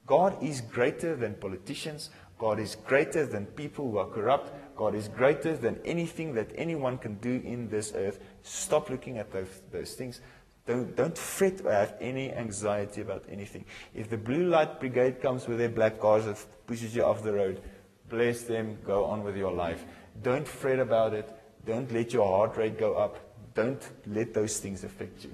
God 0.05 0.41
is 0.41 0.61
greater 0.61 1.15
than 1.15 1.33
politicians. 1.33 2.09
God 2.37 2.59
is 2.59 2.75
greater 2.75 3.25
than 3.25 3.45
people 3.47 3.91
who 3.91 3.97
are 3.97 4.07
corrupt. 4.07 4.53
God 4.75 4.93
is 4.93 5.07
greater 5.07 5.55
than 5.55 5.79
anything 5.83 6.33
that 6.35 6.51
anyone 6.55 6.97
can 6.97 7.15
do 7.15 7.41
in 7.43 7.69
this 7.69 7.93
earth. 7.95 8.19
Stop 8.43 8.89
looking 8.89 9.17
at 9.17 9.31
those, 9.31 9.61
those 9.71 9.93
things. 9.93 10.21
Don't, 10.65 10.95
don't 10.95 11.17
fret 11.17 11.61
or 11.63 11.71
have 11.71 11.93
any 12.01 12.31
anxiety 12.31 13.01
about 13.01 13.23
anything. 13.29 13.65
If 13.93 14.09
the 14.09 14.17
blue 14.17 14.47
light 14.47 14.79
brigade 14.79 15.21
comes 15.21 15.47
with 15.47 15.59
their 15.59 15.69
black 15.69 15.99
cars 15.99 16.25
that 16.25 16.43
pushes 16.65 16.95
you 16.95 17.03
off 17.03 17.21
the 17.21 17.33
road, 17.33 17.61
bless 18.09 18.41
them, 18.43 18.77
go 18.83 19.05
on 19.05 19.23
with 19.23 19.37
your 19.37 19.51
life. 19.51 19.85
Don't 20.23 20.47
fret 20.47 20.79
about 20.79 21.13
it. 21.13 21.29
Don't 21.65 21.91
let 21.91 22.13
your 22.13 22.27
heart 22.27 22.57
rate 22.57 22.79
go 22.79 22.95
up. 22.95 23.19
Don't 23.53 23.81
let 24.07 24.33
those 24.33 24.59
things 24.59 24.83
affect 24.83 25.23
you. 25.23 25.33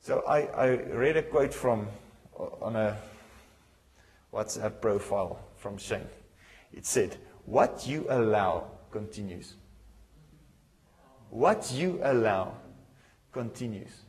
So 0.00 0.22
I, 0.26 0.42
I 0.42 0.68
read 0.76 1.16
a 1.16 1.22
quote 1.22 1.52
from 1.52 1.88
uh, 2.38 2.44
on 2.62 2.76
a 2.76 2.96
WhatsApp 4.32 4.80
profile 4.80 5.40
from 5.56 5.76
Shane. 5.76 6.06
It 6.72 6.86
said, 6.86 7.16
What 7.46 7.86
you 7.86 8.06
allow 8.08 8.70
continues. 8.90 9.54
What 11.30 11.70
you 11.72 12.00
allow 12.02 12.54
continues. 13.32 14.04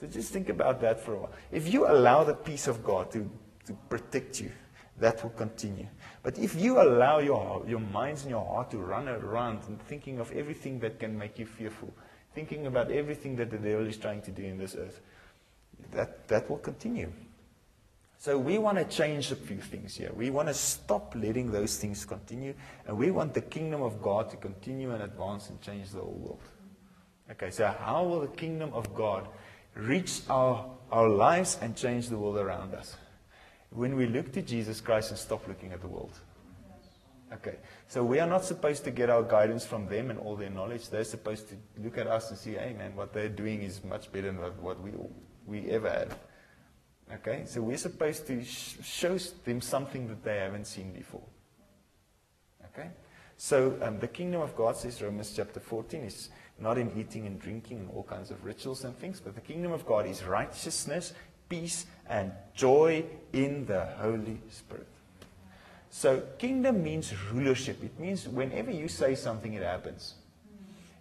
So 0.00 0.06
just 0.06 0.32
think 0.32 0.48
about 0.48 0.80
that 0.82 1.00
for 1.00 1.14
a 1.14 1.18
while. 1.18 1.32
If 1.50 1.72
you 1.72 1.86
allow 1.86 2.24
the 2.24 2.34
peace 2.34 2.66
of 2.66 2.84
God 2.84 3.10
to, 3.12 3.30
to 3.66 3.72
protect 3.88 4.40
you, 4.40 4.50
that 4.98 5.22
will 5.22 5.30
continue. 5.30 5.86
But 6.22 6.38
if 6.38 6.54
you 6.54 6.80
allow 6.80 7.18
your, 7.18 7.64
your 7.66 7.80
minds 7.80 8.22
and 8.22 8.30
your 8.30 8.44
heart 8.44 8.70
to 8.70 8.78
run 8.78 9.08
around 9.08 9.60
and 9.68 9.80
thinking 9.82 10.18
of 10.18 10.32
everything 10.32 10.78
that 10.80 10.98
can 10.98 11.18
make 11.18 11.38
you 11.38 11.46
fearful, 11.46 11.92
thinking 12.34 12.66
about 12.66 12.90
everything 12.90 13.36
that 13.36 13.50
the 13.50 13.58
devil 13.58 13.86
is 13.86 13.96
trying 13.96 14.22
to 14.22 14.30
do 14.30 14.42
in 14.42 14.58
this 14.58 14.74
earth, 14.74 15.00
that, 15.92 16.26
that 16.28 16.48
will 16.50 16.58
continue. 16.58 17.12
So 18.18 18.38
we 18.38 18.58
want 18.58 18.78
to 18.78 18.84
change 18.84 19.30
a 19.30 19.36
few 19.36 19.58
things 19.58 19.94
here. 19.94 20.10
We 20.14 20.30
want 20.30 20.48
to 20.48 20.54
stop 20.54 21.14
letting 21.14 21.52
those 21.52 21.76
things 21.76 22.04
continue, 22.04 22.54
and 22.86 22.96
we 22.96 23.10
want 23.10 23.34
the 23.34 23.42
kingdom 23.42 23.82
of 23.82 24.00
God 24.00 24.30
to 24.30 24.36
continue 24.36 24.92
and 24.92 25.02
advance 25.02 25.50
and 25.50 25.60
change 25.60 25.90
the 25.90 26.00
whole 26.00 26.18
world. 26.18 26.40
Okay, 27.30 27.50
so 27.50 27.66
how 27.66 28.04
will 28.04 28.20
the 28.20 28.28
kingdom 28.28 28.70
of 28.72 28.94
God 28.94 29.28
reach 29.76 30.22
our, 30.28 30.68
our 30.90 31.08
lives 31.08 31.58
and 31.60 31.76
change 31.76 32.08
the 32.08 32.16
world 32.16 32.38
around 32.38 32.74
us? 32.74 32.96
When 33.70 33.96
we 33.96 34.06
look 34.06 34.32
to 34.32 34.42
Jesus 34.42 34.80
Christ 34.80 35.10
and 35.10 35.18
stop 35.18 35.46
looking 35.46 35.72
at 35.72 35.80
the 35.80 35.88
world. 35.88 36.18
Okay, 37.32 37.56
so 37.88 38.04
we 38.04 38.20
are 38.20 38.26
not 38.26 38.44
supposed 38.44 38.84
to 38.84 38.90
get 38.90 39.10
our 39.10 39.22
guidance 39.22 39.66
from 39.66 39.88
them 39.88 40.10
and 40.10 40.18
all 40.18 40.36
their 40.36 40.50
knowledge. 40.50 40.88
They're 40.88 41.04
supposed 41.04 41.48
to 41.48 41.56
look 41.82 41.98
at 41.98 42.06
us 42.06 42.30
and 42.30 42.38
see, 42.38 42.52
hey 42.52 42.74
man, 42.78 42.94
what 42.94 43.12
they're 43.12 43.28
doing 43.28 43.62
is 43.62 43.82
much 43.84 44.12
better 44.12 44.30
than 44.30 44.36
what 44.36 44.80
we, 44.80 44.92
we 45.44 45.68
ever 45.70 45.90
had. 45.90 46.14
Okay, 47.12 47.42
so 47.46 47.60
we're 47.60 47.76
supposed 47.76 48.26
to 48.28 48.44
sh- 48.44 48.76
show 48.82 49.18
them 49.44 49.60
something 49.60 50.08
that 50.08 50.22
they 50.24 50.38
haven't 50.38 50.66
seen 50.66 50.92
before. 50.92 51.22
Okay, 52.66 52.90
so 53.36 53.76
um, 53.82 53.98
the 53.98 54.08
kingdom 54.08 54.40
of 54.40 54.56
God, 54.56 54.76
says 54.76 55.02
Romans 55.02 55.32
chapter 55.34 55.60
14, 55.60 56.02
is 56.02 56.30
not 56.58 56.78
in 56.78 56.90
eating 56.98 57.26
and 57.26 57.38
drinking 57.38 57.80
and 57.80 57.90
all 57.90 58.02
kinds 58.02 58.30
of 58.30 58.44
rituals 58.44 58.84
and 58.84 58.96
things, 58.96 59.20
but 59.20 59.34
the 59.34 59.40
kingdom 59.40 59.72
of 59.72 59.84
God 59.84 60.06
is 60.06 60.24
righteousness, 60.24 61.12
peace, 61.48 61.86
and 62.08 62.32
joy 62.54 63.04
in 63.32 63.66
the 63.66 63.86
Holy 63.98 64.40
Spirit. 64.50 64.88
So, 65.90 66.22
kingdom 66.38 66.82
means 66.82 67.14
rulership. 67.32 67.82
It 67.82 67.98
means 67.98 68.28
whenever 68.28 68.70
you 68.70 68.88
say 68.88 69.14
something, 69.14 69.54
it 69.54 69.62
happens. 69.62 70.14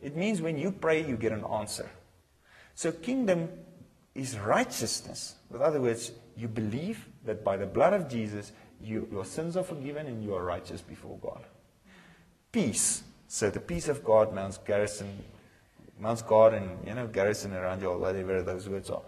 It 0.02 0.16
means 0.16 0.42
when 0.42 0.58
you 0.58 0.72
pray, 0.72 1.06
you 1.06 1.18
get 1.18 1.32
an 1.32 1.44
answer. 1.46 1.90
So, 2.76 2.92
kingdom 2.92 3.50
is 4.14 4.38
righteousness. 4.38 5.36
In 5.54 5.62
other 5.62 5.82
words, 5.82 6.12
you 6.38 6.48
believe 6.48 7.08
that 7.26 7.44
by 7.44 7.58
the 7.58 7.66
blood 7.66 7.94
of 7.94 8.08
Jesus, 8.10 8.52
you, 8.82 9.08
your 9.12 9.26
sins 9.26 9.58
are 9.58 9.64
forgiven 9.64 10.08
and 10.08 10.24
you 10.24 10.36
are 10.36 10.44
righteous 10.44 10.82
before 10.82 11.18
God. 11.22 11.44
Peace. 12.56 13.04
So 13.28 13.50
the 13.50 13.60
peace 13.60 13.90
of 13.90 14.02
God 14.02 14.34
mounts 14.34 14.58
garrison, 14.60 15.10
mounts 16.00 16.22
God 16.22 16.54
and 16.54 16.88
you 16.88 16.94
know 16.94 17.06
garrison 17.06 17.54
around 17.54 17.82
you, 17.82 17.90
or 17.90 17.98
whatever 17.98 18.42
those 18.42 18.70
words 18.70 18.90
are. 18.90 19.02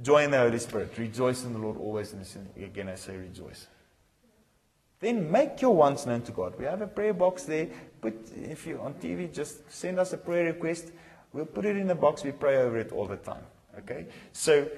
Joy 0.00 0.24
in 0.24 0.30
the 0.30 0.38
Holy 0.38 0.58
Spirit. 0.58 0.96
Rejoice 0.96 1.44
in 1.44 1.52
the 1.52 1.58
Lord 1.58 1.76
always. 1.76 2.14
And 2.14 2.24
again, 2.56 2.88
I 2.88 2.94
say 2.94 3.18
rejoice. 3.18 3.66
Then 4.98 5.30
make 5.30 5.60
your 5.60 5.74
wants 5.74 6.06
known 6.06 6.22
to 6.22 6.32
God. 6.32 6.54
We 6.58 6.64
have 6.64 6.80
a 6.80 6.86
prayer 6.86 7.12
box 7.12 7.42
there. 7.42 7.68
Put 8.00 8.14
if 8.34 8.66
you're 8.66 8.80
on 8.80 8.94
TV, 8.94 9.30
just 9.30 9.70
send 9.70 9.98
us 9.98 10.14
a 10.14 10.16
prayer 10.16 10.46
request. 10.46 10.90
We'll 11.34 11.44
put 11.44 11.66
it 11.66 11.76
in 11.76 11.86
the 11.86 11.94
box. 11.94 12.24
We 12.24 12.32
pray 12.32 12.56
over 12.56 12.78
it 12.78 12.92
all 12.92 13.04
the 13.04 13.18
time. 13.18 13.44
Okay? 13.80 14.06
So 14.32 14.70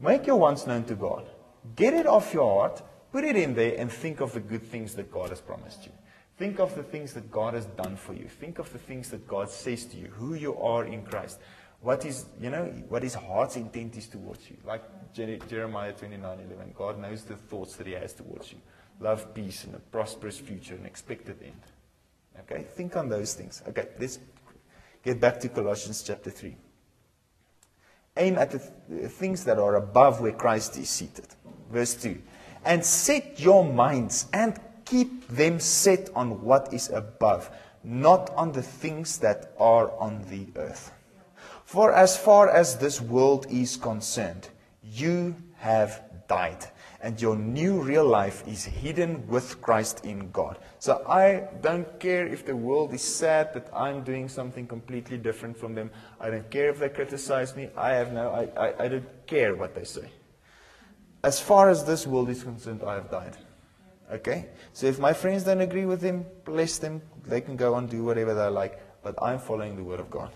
make 0.00 0.24
your 0.24 0.36
wants 0.36 0.68
known 0.68 0.84
to 0.84 0.94
God. 0.94 1.28
Get 1.74 1.94
it 1.94 2.06
off 2.06 2.32
your 2.32 2.60
heart, 2.60 2.80
put 3.10 3.24
it 3.24 3.34
in 3.34 3.54
there, 3.54 3.74
and 3.76 3.90
think 3.90 4.20
of 4.20 4.34
the 4.34 4.40
good 4.40 4.62
things 4.62 4.94
that 4.94 5.10
God 5.10 5.30
has 5.30 5.40
promised 5.40 5.84
you. 5.84 5.92
Think 6.36 6.60
of 6.60 6.74
the 6.74 6.82
things 6.82 7.14
that 7.14 7.30
God 7.30 7.54
has 7.54 7.66
done 7.66 7.96
for 7.96 8.12
you. 8.12 8.28
Think 8.28 8.58
of 8.58 8.70
the 8.72 8.78
things 8.78 9.10
that 9.10 9.26
God 9.26 9.50
says 9.50 9.86
to 9.86 9.96
you, 9.96 10.08
who 10.08 10.34
you 10.34 10.56
are 10.58 10.84
in 10.84 11.02
Christ. 11.02 11.38
What 11.80 12.04
is, 12.04 12.26
you 12.40 12.50
know, 12.50 12.64
what 12.88 13.02
his 13.02 13.14
heart's 13.14 13.56
intent 13.56 13.96
is 13.96 14.06
towards 14.06 14.50
you. 14.50 14.56
Like 14.64 14.82
Jeremiah 15.14 15.92
29 15.92 16.38
11. 16.40 16.74
God 16.76 16.98
knows 16.98 17.22
the 17.22 17.36
thoughts 17.36 17.76
that 17.76 17.86
he 17.86 17.94
has 17.94 18.12
towards 18.12 18.52
you. 18.52 18.58
Love, 19.00 19.34
peace, 19.34 19.64
and 19.64 19.74
a 19.74 19.78
prosperous 19.78 20.38
future, 20.38 20.74
an 20.74 20.86
expected 20.86 21.36
end. 21.42 21.60
Okay? 22.40 22.64
Think 22.64 22.96
on 22.96 23.08
those 23.08 23.34
things. 23.34 23.62
Okay, 23.68 23.88
let's 23.98 24.18
get 25.02 25.20
back 25.20 25.40
to 25.40 25.48
Colossians 25.48 26.02
chapter 26.02 26.30
3 26.30 26.56
aim 28.16 28.38
at 28.38 28.50
the 28.50 28.58
th- 28.58 29.10
things 29.10 29.44
that 29.44 29.58
are 29.58 29.76
above 29.76 30.20
where 30.20 30.32
Christ 30.32 30.76
is 30.78 30.88
seated. 30.88 31.26
Verse 31.70 31.94
2. 31.94 32.20
And 32.64 32.84
set 32.84 33.38
your 33.38 33.64
minds 33.64 34.26
and 34.32 34.58
keep 34.86 35.28
them 35.28 35.60
set 35.60 36.08
on 36.14 36.42
what 36.42 36.72
is 36.72 36.88
above, 36.88 37.50
not 37.84 38.30
on 38.34 38.52
the 38.52 38.62
things 38.62 39.18
that 39.18 39.52
are 39.58 39.90
on 39.98 40.24
the 40.30 40.46
earth. 40.56 40.92
For 41.64 41.92
as 41.92 42.16
far 42.16 42.48
as 42.48 42.78
this 42.78 43.00
world 43.00 43.46
is 43.50 43.76
concerned, 43.76 44.48
you 44.82 45.36
have 45.58 46.02
died 46.28 46.66
and 47.00 47.20
your 47.20 47.36
new 47.36 47.80
real 47.82 48.06
life 48.06 48.42
is 48.48 48.64
hidden 48.64 49.26
with 49.28 49.60
Christ 49.60 50.04
in 50.04 50.30
God. 50.30 50.58
So 50.78 51.04
I 51.08 51.48
don't 51.60 52.00
care 52.00 52.26
if 52.26 52.44
the 52.46 52.56
world 52.56 52.92
is 52.94 53.02
sad 53.02 53.52
that 53.54 53.68
I'm 53.74 54.02
doing 54.02 54.28
something 54.28 54.66
completely 54.66 55.18
different 55.18 55.56
from 55.56 55.74
them. 55.74 55.90
I 56.20 56.30
don't 56.30 56.50
care 56.50 56.70
if 56.70 56.78
they 56.78 56.88
criticize 56.88 57.54
me. 57.54 57.68
I 57.76 57.90
have 57.92 58.12
no, 58.12 58.30
I, 58.30 58.68
I, 58.68 58.84
I 58.84 58.88
don't 58.88 59.26
care 59.26 59.54
what 59.54 59.74
they 59.74 59.84
say. 59.84 60.08
As 61.22 61.40
far 61.40 61.68
as 61.70 61.84
this 61.84 62.06
world 62.06 62.30
is 62.30 62.42
concerned, 62.42 62.82
I 62.86 62.94
have 62.94 63.10
died. 63.10 63.36
Okay? 64.12 64.46
So 64.72 64.86
if 64.86 64.98
my 64.98 65.12
friends 65.12 65.44
don't 65.44 65.60
agree 65.60 65.86
with 65.86 66.02
him, 66.02 66.24
bless 66.44 66.78
them. 66.78 67.02
They 67.26 67.40
can 67.40 67.56
go 67.56 67.74
and 67.76 67.88
do 67.88 68.04
whatever 68.04 68.34
they 68.34 68.46
like. 68.48 68.80
But 69.02 69.14
I'm 69.22 69.38
following 69.38 69.76
the 69.76 69.84
word 69.84 70.00
of 70.00 70.10
God. 70.10 70.30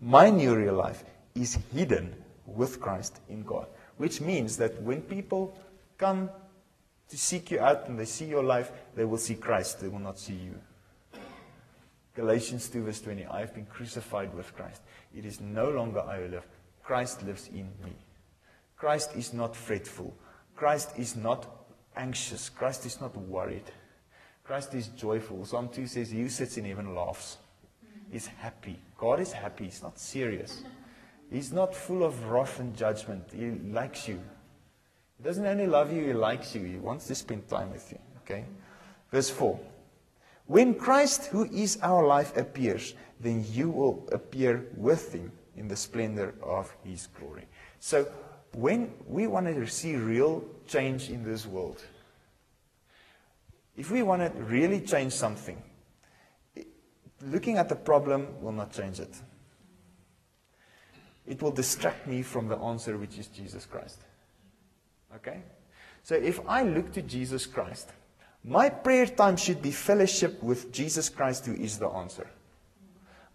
My 0.00 0.30
new 0.30 0.54
real 0.54 0.74
life 0.74 1.04
is 1.34 1.58
hidden 1.74 2.14
with 2.46 2.80
Christ 2.80 3.20
in 3.28 3.42
God. 3.42 3.66
Which 3.96 4.20
means 4.20 4.56
that 4.58 4.80
when 4.82 5.02
people 5.02 5.58
come 5.98 6.30
to 7.08 7.18
seek 7.18 7.50
you 7.50 7.60
out 7.60 7.88
and 7.88 7.98
they 7.98 8.04
see 8.04 8.26
your 8.26 8.44
life, 8.44 8.70
they 8.94 9.04
will 9.04 9.18
see 9.18 9.34
Christ. 9.34 9.80
They 9.80 9.88
will 9.88 9.98
not 9.98 10.18
see 10.18 10.34
you. 10.34 10.54
Galatians 12.14 12.68
2, 12.68 12.82
verse 12.82 13.00
20 13.00 13.26
I 13.26 13.40
have 13.40 13.54
been 13.54 13.66
crucified 13.66 14.34
with 14.34 14.54
Christ. 14.56 14.82
It 15.16 15.24
is 15.24 15.40
no 15.40 15.70
longer 15.70 16.00
I 16.00 16.20
who 16.22 16.28
live, 16.28 16.46
Christ 16.82 17.22
lives 17.24 17.48
in 17.48 17.68
me. 17.84 17.92
Christ 18.76 19.10
is 19.16 19.32
not 19.32 19.54
fretful. 19.54 20.16
Christ 20.56 20.92
is 20.96 21.16
not 21.16 21.46
anxious. 21.98 22.48
Christ 22.48 22.86
is 22.86 23.00
not 23.00 23.16
worried. 23.16 23.70
Christ 24.44 24.72
is 24.72 24.88
joyful. 24.88 25.44
Psalm 25.44 25.68
2 25.68 25.86
says, 25.86 26.10
He 26.10 26.28
sits 26.28 26.56
in 26.56 26.64
heaven 26.64 26.94
laughs. 26.94 27.36
He's 28.10 28.26
happy. 28.26 28.78
God 28.96 29.20
is 29.20 29.32
happy. 29.32 29.64
He's 29.64 29.82
not 29.82 29.98
serious. 29.98 30.62
He's 31.30 31.52
not 31.52 31.74
full 31.74 32.02
of 32.02 32.24
wrath 32.30 32.58
and 32.58 32.74
judgment. 32.74 33.24
He 33.34 33.50
likes 33.70 34.08
you. 34.08 34.20
He 35.18 35.24
doesn't 35.24 35.44
only 35.44 35.66
love 35.66 35.92
you, 35.92 36.06
He 36.06 36.12
likes 36.14 36.54
you. 36.54 36.62
He 36.62 36.76
wants 36.76 37.06
to 37.08 37.14
spend 37.14 37.48
time 37.48 37.72
with 37.72 37.90
you. 37.92 37.98
Okay? 38.22 38.44
Verse 39.10 39.28
4. 39.28 39.58
When 40.46 40.74
Christ, 40.74 41.26
who 41.26 41.44
is 41.44 41.78
our 41.82 42.06
life, 42.06 42.34
appears, 42.36 42.94
then 43.20 43.44
you 43.52 43.68
will 43.68 44.08
appear 44.12 44.66
with 44.76 45.12
Him 45.12 45.30
in 45.56 45.68
the 45.68 45.76
splendor 45.76 46.34
of 46.42 46.74
His 46.84 47.08
glory. 47.18 47.46
So, 47.80 48.06
when 48.54 48.94
we 49.06 49.26
want 49.26 49.46
to 49.46 49.66
see 49.66 49.96
real 49.96 50.42
change 50.68 51.10
in 51.10 51.24
this 51.24 51.46
world, 51.46 51.82
if 53.76 53.90
we 53.90 54.02
want 54.02 54.22
to 54.22 54.42
really 54.42 54.80
change 54.80 55.12
something, 55.12 55.62
looking 57.26 57.56
at 57.56 57.68
the 57.68 57.76
problem 57.76 58.26
will 58.40 58.52
not 58.52 58.72
change 58.72 59.00
it. 59.00 59.14
It 61.26 61.42
will 61.42 61.50
distract 61.50 62.06
me 62.06 62.22
from 62.22 62.48
the 62.48 62.56
answer, 62.56 62.96
which 62.96 63.18
is 63.18 63.26
Jesus 63.28 63.66
Christ. 63.66 63.98
Okay? 65.14 65.42
So 66.02 66.14
if 66.14 66.40
I 66.48 66.62
look 66.62 66.92
to 66.92 67.02
Jesus 67.02 67.44
Christ, 67.46 67.90
my 68.44 68.68
prayer 68.68 69.06
time 69.06 69.36
should 69.36 69.60
be 69.60 69.70
fellowship 69.70 70.42
with 70.42 70.72
Jesus 70.72 71.08
Christ, 71.08 71.46
who 71.46 71.54
is 71.54 71.78
the 71.78 71.88
answer. 71.88 72.28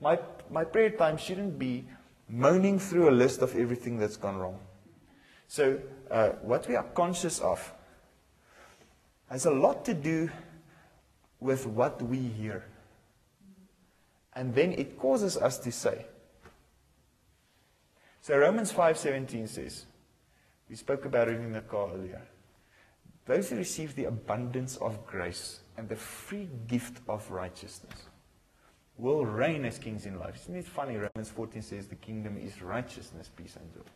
My, 0.01 0.19
my 0.49 0.63
prayer 0.63 0.89
time 0.89 1.17
shouldn't 1.17 1.59
be 1.59 1.85
moaning 2.27 2.79
through 2.79 3.09
a 3.09 3.11
list 3.11 3.41
of 3.41 3.55
everything 3.55 3.99
that's 3.99 4.17
gone 4.17 4.37
wrong. 4.37 4.59
So, 5.53 5.79
uh, 6.10 6.29
what 6.41 6.67
we 6.67 6.75
are 6.75 6.83
conscious 6.95 7.39
of 7.39 7.72
has 9.29 9.45
a 9.45 9.51
lot 9.51 9.86
to 9.86 9.93
do 9.93 10.31
with 11.39 11.67
what 11.67 12.01
we 12.01 12.17
hear. 12.17 12.65
And 14.36 14.55
then 14.55 14.72
it 14.72 14.98
causes 14.98 15.38
us 15.38 15.60
to 15.60 15.72
say. 15.72 16.07
So 18.22 18.36
Romans 18.36 18.74
5:17 18.74 19.48
says, 19.48 19.86
we 20.67 20.75
spoke 20.75 21.05
about 21.05 21.27
it 21.27 21.36
in 21.36 21.53
the 21.53 21.62
car 21.62 21.91
earlier. 21.93 22.24
Those 23.27 23.51
who 23.51 23.57
receive 23.57 23.93
the 23.93 24.05
abundance 24.05 24.77
of 24.77 25.05
grace 25.05 25.60
and 25.77 25.88
the 25.88 25.95
free 25.95 26.50
gift 26.65 27.01
of 27.07 27.29
righteousness 27.29 28.10
will 28.98 29.24
reign 29.24 29.65
as 29.65 29.77
kings 29.77 30.07
in 30.07 30.17
life. 30.17 30.36
Isn't 30.36 30.55
it 30.55 30.65
funny? 30.65 30.95
Romans 30.95 31.29
14 31.29 31.62
says 31.62 31.88
the 31.88 31.95
kingdom 31.95 32.39
is 32.39 32.63
righteousness, 32.63 33.29
peace, 33.38 33.55
and 33.55 33.72
joy. 33.72 33.91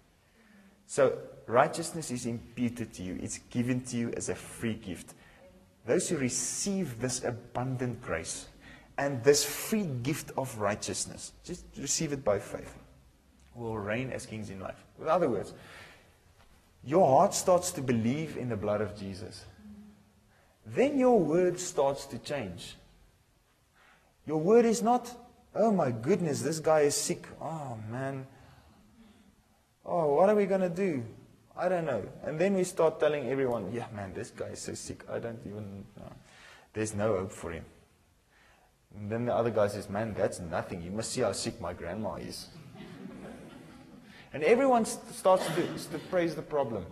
So 0.88 1.18
righteousness 1.46 2.10
is 2.12 2.26
imputed 2.26 2.94
to 2.94 3.04
you, 3.04 3.20
it's 3.22 3.40
given 3.50 3.82
to 3.82 3.98
you 3.98 4.14
as 4.16 4.30
a 4.30 4.36
free 4.36 4.74
gift. 4.74 5.14
Those 5.86 6.10
who 6.10 6.18
receive 6.18 7.00
this 7.00 7.24
abundant 7.24 8.02
grace 8.02 8.48
and 8.98 9.24
this 9.24 9.44
free 9.44 9.84
gift 10.02 10.32
of 10.38 10.58
righteousness, 10.58 11.34
just 11.44 11.66
receive 11.78 12.14
it 12.14 12.24
by 12.24 12.40
faith, 12.40 12.74
will 13.54 13.78
reign 13.78 14.12
as 14.12 14.26
kings 14.26 14.50
in 14.50 14.60
life. 14.60 14.84
In 15.00 15.08
other 15.08 15.30
words, 15.30 15.54
your 16.84 17.06
heart 17.06 17.34
starts 17.34 17.72
to 17.72 17.82
believe 17.82 18.38
in 18.38 18.50
the 18.50 18.58
blood 18.58 18.82
of 18.82 18.98
Jesus. 18.98 19.46
Then 20.66 20.98
your 20.98 21.20
word 21.20 21.60
starts 21.60 22.06
to 22.08 22.18
change. 22.18 22.76
Your 24.26 24.38
word 24.38 24.66
is 24.66 24.82
not, 24.82 25.14
oh 25.54 25.72
my 25.72 25.92
goodness, 25.92 26.42
this 26.42 26.60
guy 26.60 26.82
is 26.82 26.96
sick. 26.96 27.28
Oh 27.42 27.78
man. 27.90 28.26
Oh, 29.88 30.14
what 30.16 30.28
are 30.28 30.36
we 30.36 30.46
going 30.46 30.62
to 30.62 30.70
do? 30.70 31.04
I 31.56 31.70
don't 31.70 31.86
know. 31.86 32.04
And 32.24 32.38
then 32.38 32.54
we 32.56 32.66
start 32.66 33.00
telling 33.00 33.30
everyone, 33.30 33.72
yeah, 33.74 33.88
man, 33.96 34.14
this 34.14 34.30
guy 34.30 34.48
is 34.48 34.60
so 34.60 34.74
sick. 34.74 35.04
I 35.10 35.20
don't 35.20 35.40
even 35.46 35.86
know. 35.98 36.12
There's 36.74 36.94
no 36.94 37.18
hope 37.18 37.32
for 37.32 37.52
him. 37.52 37.64
And 38.96 39.10
then 39.10 39.26
the 39.26 39.34
other 39.34 39.50
guy 39.50 39.68
says, 39.68 39.90
man, 39.90 40.14
that's 40.16 40.40
nothing. 40.40 40.82
You 40.82 40.92
must 40.92 41.12
see 41.12 41.22
how 41.22 41.32
sick 41.32 41.60
my 41.62 41.74
grandma 41.74 42.16
is. 42.16 42.48
and 44.34 44.44
everyone 44.44 44.86
starts 44.86 45.46
to, 45.48 45.54
do, 45.54 45.68
to 45.94 46.00
praise 46.10 46.36
the 46.36 46.42
problem. 46.42 46.86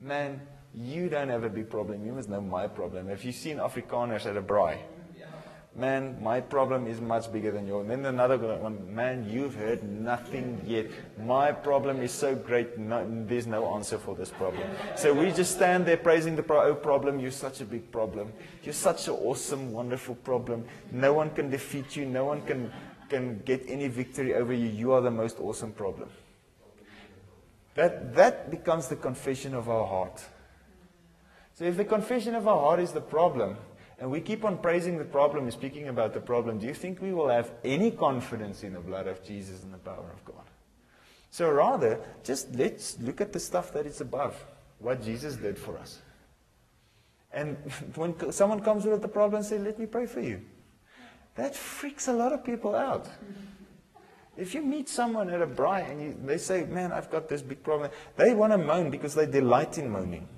Man, 0.00 0.40
you 0.74 1.08
don't 1.08 1.28
have 1.28 1.44
a 1.44 1.48
big 1.48 1.70
problem. 1.70 2.04
You 2.04 2.12
must 2.12 2.28
know 2.28 2.40
my 2.40 2.68
problem. 2.68 3.08
Have 3.08 3.24
you 3.24 3.32
seen 3.32 3.56
Afrikaners 3.56 4.26
at 4.26 4.36
a 4.36 4.42
braai? 4.42 4.78
Man, 5.78 6.18
my 6.20 6.40
problem 6.40 6.86
is 6.86 7.00
much 7.00 7.32
bigger 7.32 7.52
than 7.52 7.66
yours. 7.66 7.82
And 7.82 8.04
then 8.04 8.14
another 8.14 8.36
one, 8.36 8.94
man, 8.94 9.28
you've 9.30 9.54
heard 9.54 9.82
nothing 9.82 10.60
yet. 10.66 10.86
My 11.24 11.52
problem 11.52 12.02
is 12.02 12.12
so 12.12 12.34
great, 12.34 12.78
no, 12.78 13.06
there's 13.26 13.46
no 13.46 13.74
answer 13.74 13.98
for 13.98 14.16
this 14.16 14.30
problem. 14.30 14.68
So 14.96 15.14
we 15.14 15.30
just 15.30 15.52
stand 15.54 15.86
there 15.86 15.96
praising 15.96 16.36
the 16.36 16.42
pro- 16.42 16.68
oh, 16.68 16.74
problem. 16.74 17.20
You're 17.20 17.30
such 17.30 17.60
a 17.60 17.64
big 17.64 17.90
problem. 17.92 18.32
You're 18.62 18.74
such 18.74 19.08
an 19.08 19.14
awesome, 19.14 19.72
wonderful 19.72 20.16
problem. 20.16 20.64
No 20.90 21.12
one 21.12 21.30
can 21.30 21.48
defeat 21.50 21.96
you. 21.96 22.04
No 22.06 22.24
one 22.24 22.42
can, 22.42 22.72
can 23.08 23.40
get 23.44 23.64
any 23.68 23.88
victory 23.88 24.34
over 24.34 24.52
you. 24.52 24.66
You 24.66 24.92
are 24.92 25.00
the 25.00 25.10
most 25.10 25.38
awesome 25.38 25.72
problem. 25.72 26.08
That, 27.76 28.14
that 28.16 28.50
becomes 28.50 28.88
the 28.88 28.96
confession 28.96 29.54
of 29.54 29.68
our 29.68 29.86
heart. 29.86 30.24
So 31.54 31.64
if 31.64 31.76
the 31.76 31.84
confession 31.84 32.34
of 32.34 32.48
our 32.48 32.58
heart 32.58 32.80
is 32.80 32.92
the 32.92 33.00
problem, 33.00 33.56
and 34.00 34.10
we 34.10 34.20
keep 34.20 34.44
on 34.44 34.58
praising 34.58 34.96
the 34.96 35.04
problem 35.04 35.44
and 35.44 35.52
speaking 35.52 35.88
about 35.88 36.14
the 36.14 36.20
problem, 36.20 36.58
do 36.58 36.66
you 36.66 36.74
think 36.74 37.02
we 37.02 37.12
will 37.12 37.28
have 37.28 37.50
any 37.64 37.90
confidence 37.90 38.62
in 38.62 38.74
the 38.74 38.80
blood 38.80 39.08
of 39.08 39.24
Jesus 39.24 39.64
and 39.64 39.74
the 39.74 39.78
power 39.78 40.10
of 40.12 40.24
God? 40.24 40.44
So 41.30 41.50
rather, 41.50 42.00
just 42.22 42.54
let's 42.54 42.98
look 43.00 43.20
at 43.20 43.32
the 43.32 43.40
stuff 43.40 43.72
that 43.72 43.86
is 43.86 44.00
above, 44.00 44.42
what 44.78 45.02
Jesus 45.02 45.34
did 45.34 45.58
for 45.58 45.76
us. 45.78 45.98
And 47.32 47.56
when 47.96 48.32
someone 48.32 48.60
comes 48.60 48.84
with 48.84 49.02
the 49.02 49.08
problem 49.08 49.40
and 49.40 49.44
says, 49.44 49.62
let 49.62 49.78
me 49.78 49.86
pray 49.86 50.06
for 50.06 50.20
you, 50.20 50.42
that 51.34 51.56
freaks 51.56 52.08
a 52.08 52.12
lot 52.12 52.32
of 52.32 52.44
people 52.44 52.74
out. 52.74 53.08
If 54.36 54.54
you 54.54 54.62
meet 54.62 54.88
someone 54.88 55.28
at 55.30 55.42
a 55.42 55.46
braai 55.46 55.90
and 55.90 56.00
you, 56.00 56.16
they 56.24 56.38
say, 56.38 56.64
man, 56.64 56.92
I've 56.92 57.10
got 57.10 57.28
this 57.28 57.42
big 57.42 57.64
problem, 57.64 57.90
they 58.16 58.32
want 58.34 58.52
to 58.52 58.58
moan 58.58 58.90
because 58.90 59.14
they 59.14 59.26
delight 59.26 59.78
in 59.78 59.90
moaning. 59.90 60.28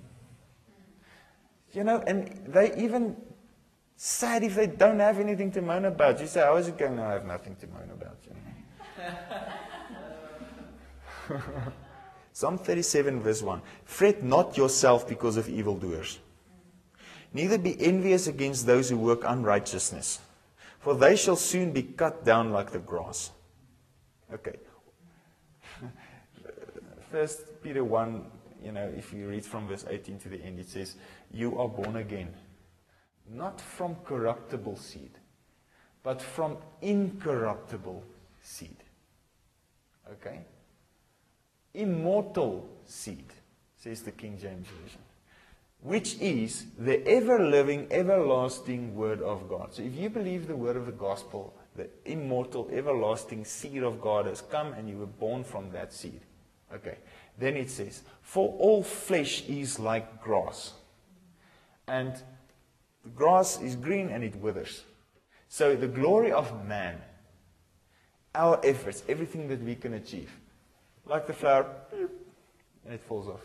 You 1.72 1.84
know, 1.84 2.02
and 2.06 2.42
they 2.46 2.74
even 2.76 3.16
sad 4.02 4.42
if 4.42 4.54
they 4.54 4.66
don't 4.66 4.98
have 4.98 5.18
anything 5.18 5.52
to 5.52 5.60
moan 5.60 5.84
about. 5.84 6.18
You 6.20 6.26
say, 6.26 6.40
how 6.40 6.56
is 6.56 6.68
it 6.68 6.78
going? 6.78 6.98
I 6.98 7.12
have 7.12 7.26
nothing 7.26 7.54
to 7.56 7.66
moan 7.66 7.90
about. 7.92 8.16
You 8.24 8.32
know? 11.28 11.42
Psalm 12.32 12.56
37, 12.56 13.20
verse 13.20 13.42
1. 13.42 13.60
Fret 13.84 14.22
not 14.22 14.56
yourself 14.56 15.06
because 15.06 15.36
of 15.36 15.50
evildoers. 15.50 16.18
Neither 17.34 17.58
be 17.58 17.78
envious 17.78 18.26
against 18.26 18.64
those 18.64 18.88
who 18.88 18.96
work 18.96 19.20
unrighteousness, 19.22 20.20
for 20.78 20.94
they 20.94 21.14
shall 21.14 21.36
soon 21.36 21.70
be 21.70 21.82
cut 21.82 22.24
down 22.24 22.52
like 22.52 22.70
the 22.70 22.78
grass. 22.78 23.32
Okay. 24.32 24.56
First 27.12 27.62
Peter 27.62 27.84
1, 27.84 28.24
you 28.64 28.72
know, 28.72 28.90
if 28.96 29.12
you 29.12 29.28
read 29.28 29.44
from 29.44 29.68
verse 29.68 29.84
18 29.86 30.18
to 30.20 30.30
the 30.30 30.42
end, 30.42 30.58
it 30.58 30.70
says, 30.70 30.96
You 31.30 31.58
are 31.58 31.68
born 31.68 31.96
again 31.96 32.34
not 33.32 33.60
from 33.60 33.96
corruptible 34.04 34.76
seed, 34.76 35.12
but 36.02 36.20
from 36.20 36.56
incorruptible 36.82 38.02
seed. 38.42 38.76
Okay? 40.12 40.40
Immortal 41.74 42.68
seed, 42.86 43.26
says 43.76 44.02
the 44.02 44.10
King 44.10 44.38
James 44.40 44.66
Version, 44.82 45.00
which 45.82 46.18
is 46.20 46.66
the 46.78 47.06
ever 47.06 47.38
living, 47.38 47.86
everlasting 47.90 48.94
Word 48.94 49.22
of 49.22 49.48
God. 49.48 49.72
So 49.72 49.82
if 49.82 49.94
you 49.94 50.10
believe 50.10 50.46
the 50.46 50.56
Word 50.56 50.76
of 50.76 50.86
the 50.86 50.92
gospel, 50.92 51.54
the 51.76 51.88
immortal, 52.04 52.68
everlasting 52.72 53.44
seed 53.44 53.82
of 53.82 54.00
God 54.00 54.26
has 54.26 54.40
come 54.40 54.72
and 54.72 54.88
you 54.88 54.98
were 54.98 55.06
born 55.06 55.44
from 55.44 55.70
that 55.70 55.92
seed. 55.92 56.20
Okay. 56.74 56.98
Then 57.38 57.56
it 57.56 57.70
says, 57.70 58.02
For 58.20 58.54
all 58.58 58.82
flesh 58.82 59.44
is 59.48 59.78
like 59.78 60.22
grass. 60.22 60.74
And 61.86 62.14
the 63.10 63.16
grass 63.16 63.60
is 63.60 63.76
green 63.76 64.08
and 64.08 64.24
it 64.24 64.36
withers. 64.36 64.84
So 65.48 65.74
the 65.74 65.88
glory 65.88 66.32
of 66.32 66.66
man, 66.66 67.00
our 68.34 68.60
efforts, 68.62 69.02
everything 69.08 69.48
that 69.48 69.62
we 69.62 69.74
can 69.74 69.94
achieve, 69.94 70.30
like 71.06 71.26
the 71.26 71.32
flower, 71.32 71.66
and 71.92 72.94
it 72.94 73.02
falls 73.02 73.28
off. 73.28 73.40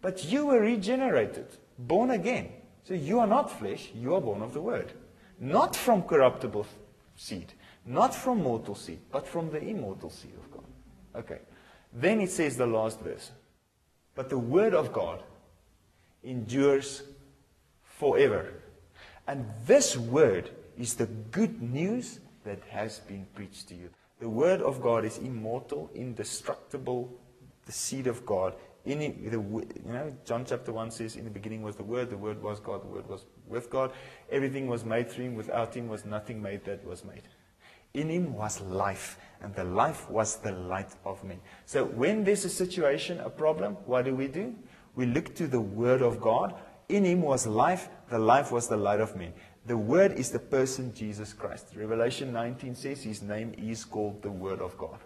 But 0.00 0.24
you 0.24 0.46
were 0.46 0.60
regenerated, 0.60 1.46
born 1.78 2.10
again. 2.10 2.52
So 2.84 2.94
you 2.94 3.20
are 3.20 3.26
not 3.26 3.50
flesh, 3.50 3.90
you 3.94 4.14
are 4.14 4.20
born 4.20 4.42
of 4.42 4.52
the 4.52 4.60
Word. 4.60 4.92
Not 5.40 5.74
from 5.74 6.02
corruptible 6.02 6.66
seed, 7.16 7.52
not 7.86 8.14
from 8.14 8.42
mortal 8.42 8.74
seed, 8.74 8.98
but 9.10 9.26
from 9.26 9.50
the 9.50 9.62
immortal 9.62 10.10
seed 10.10 10.34
of 10.34 10.50
God. 10.50 10.64
Okay. 11.16 11.38
Then 11.92 12.20
it 12.20 12.30
says 12.30 12.56
the 12.56 12.66
last 12.66 13.00
verse. 13.00 13.30
But 14.14 14.28
the 14.28 14.38
Word 14.38 14.74
of 14.74 14.92
God 14.92 15.22
endures 16.22 17.02
forever. 18.02 18.52
And 19.28 19.46
this 19.64 19.96
word 19.96 20.50
is 20.76 20.94
the 20.94 21.06
good 21.30 21.62
news 21.62 22.18
that 22.44 22.58
has 22.68 22.98
been 22.98 23.24
preached 23.32 23.68
to 23.68 23.76
you. 23.76 23.90
The 24.18 24.28
word 24.28 24.60
of 24.60 24.82
God 24.82 25.04
is 25.04 25.18
immortal, 25.18 25.88
indestructible, 25.94 27.12
the 27.64 27.70
seed 27.70 28.08
of 28.08 28.26
God. 28.26 28.54
In 28.84 29.00
it, 29.00 29.30
the, 29.30 29.38
you 29.38 29.92
know, 29.92 30.12
John 30.24 30.44
chapter 30.44 30.72
1 30.72 30.90
says, 30.90 31.14
In 31.14 31.22
the 31.22 31.30
beginning 31.30 31.62
was 31.62 31.76
the 31.76 31.84
Word, 31.84 32.10
the 32.10 32.16
Word 32.16 32.42
was 32.42 32.58
God, 32.58 32.82
the 32.82 32.88
Word 32.88 33.08
was 33.08 33.24
with 33.46 33.70
God. 33.70 33.92
Everything 34.28 34.66
was 34.66 34.84
made 34.84 35.08
through 35.08 35.26
Him. 35.26 35.34
Without 35.36 35.72
Him 35.72 35.86
was 35.86 36.04
nothing 36.04 36.42
made 36.42 36.64
that 36.64 36.84
was 36.84 37.04
made. 37.04 37.22
In 37.94 38.08
Him 38.08 38.34
was 38.34 38.60
life, 38.62 39.18
and 39.40 39.54
the 39.54 39.62
life 39.62 40.10
was 40.10 40.36
the 40.36 40.50
light 40.50 40.90
of 41.04 41.22
men. 41.22 41.38
So 41.66 41.84
when 41.84 42.24
there's 42.24 42.44
a 42.44 42.48
situation, 42.48 43.20
a 43.20 43.30
problem, 43.30 43.74
what 43.86 44.06
do 44.06 44.16
we 44.16 44.26
do? 44.26 44.56
We 44.96 45.06
look 45.06 45.36
to 45.36 45.46
the 45.46 45.60
Word 45.60 46.02
of 46.02 46.20
God. 46.20 46.56
In 46.92 47.04
Him 47.04 47.22
was 47.22 47.46
life, 47.46 47.88
the 48.10 48.18
life 48.18 48.52
was 48.52 48.68
the 48.68 48.76
light 48.76 49.00
of 49.00 49.16
men. 49.16 49.32
The 49.64 49.78
Word 49.78 50.12
is 50.12 50.30
the 50.30 50.38
person 50.38 50.92
Jesus 50.92 51.32
Christ. 51.32 51.68
Revelation 51.74 52.34
19 52.34 52.74
says 52.74 53.02
His 53.02 53.22
name 53.22 53.54
is 53.56 53.86
called 53.86 54.20
the 54.20 54.30
Word 54.30 54.60
of 54.60 54.76
God. 54.76 54.98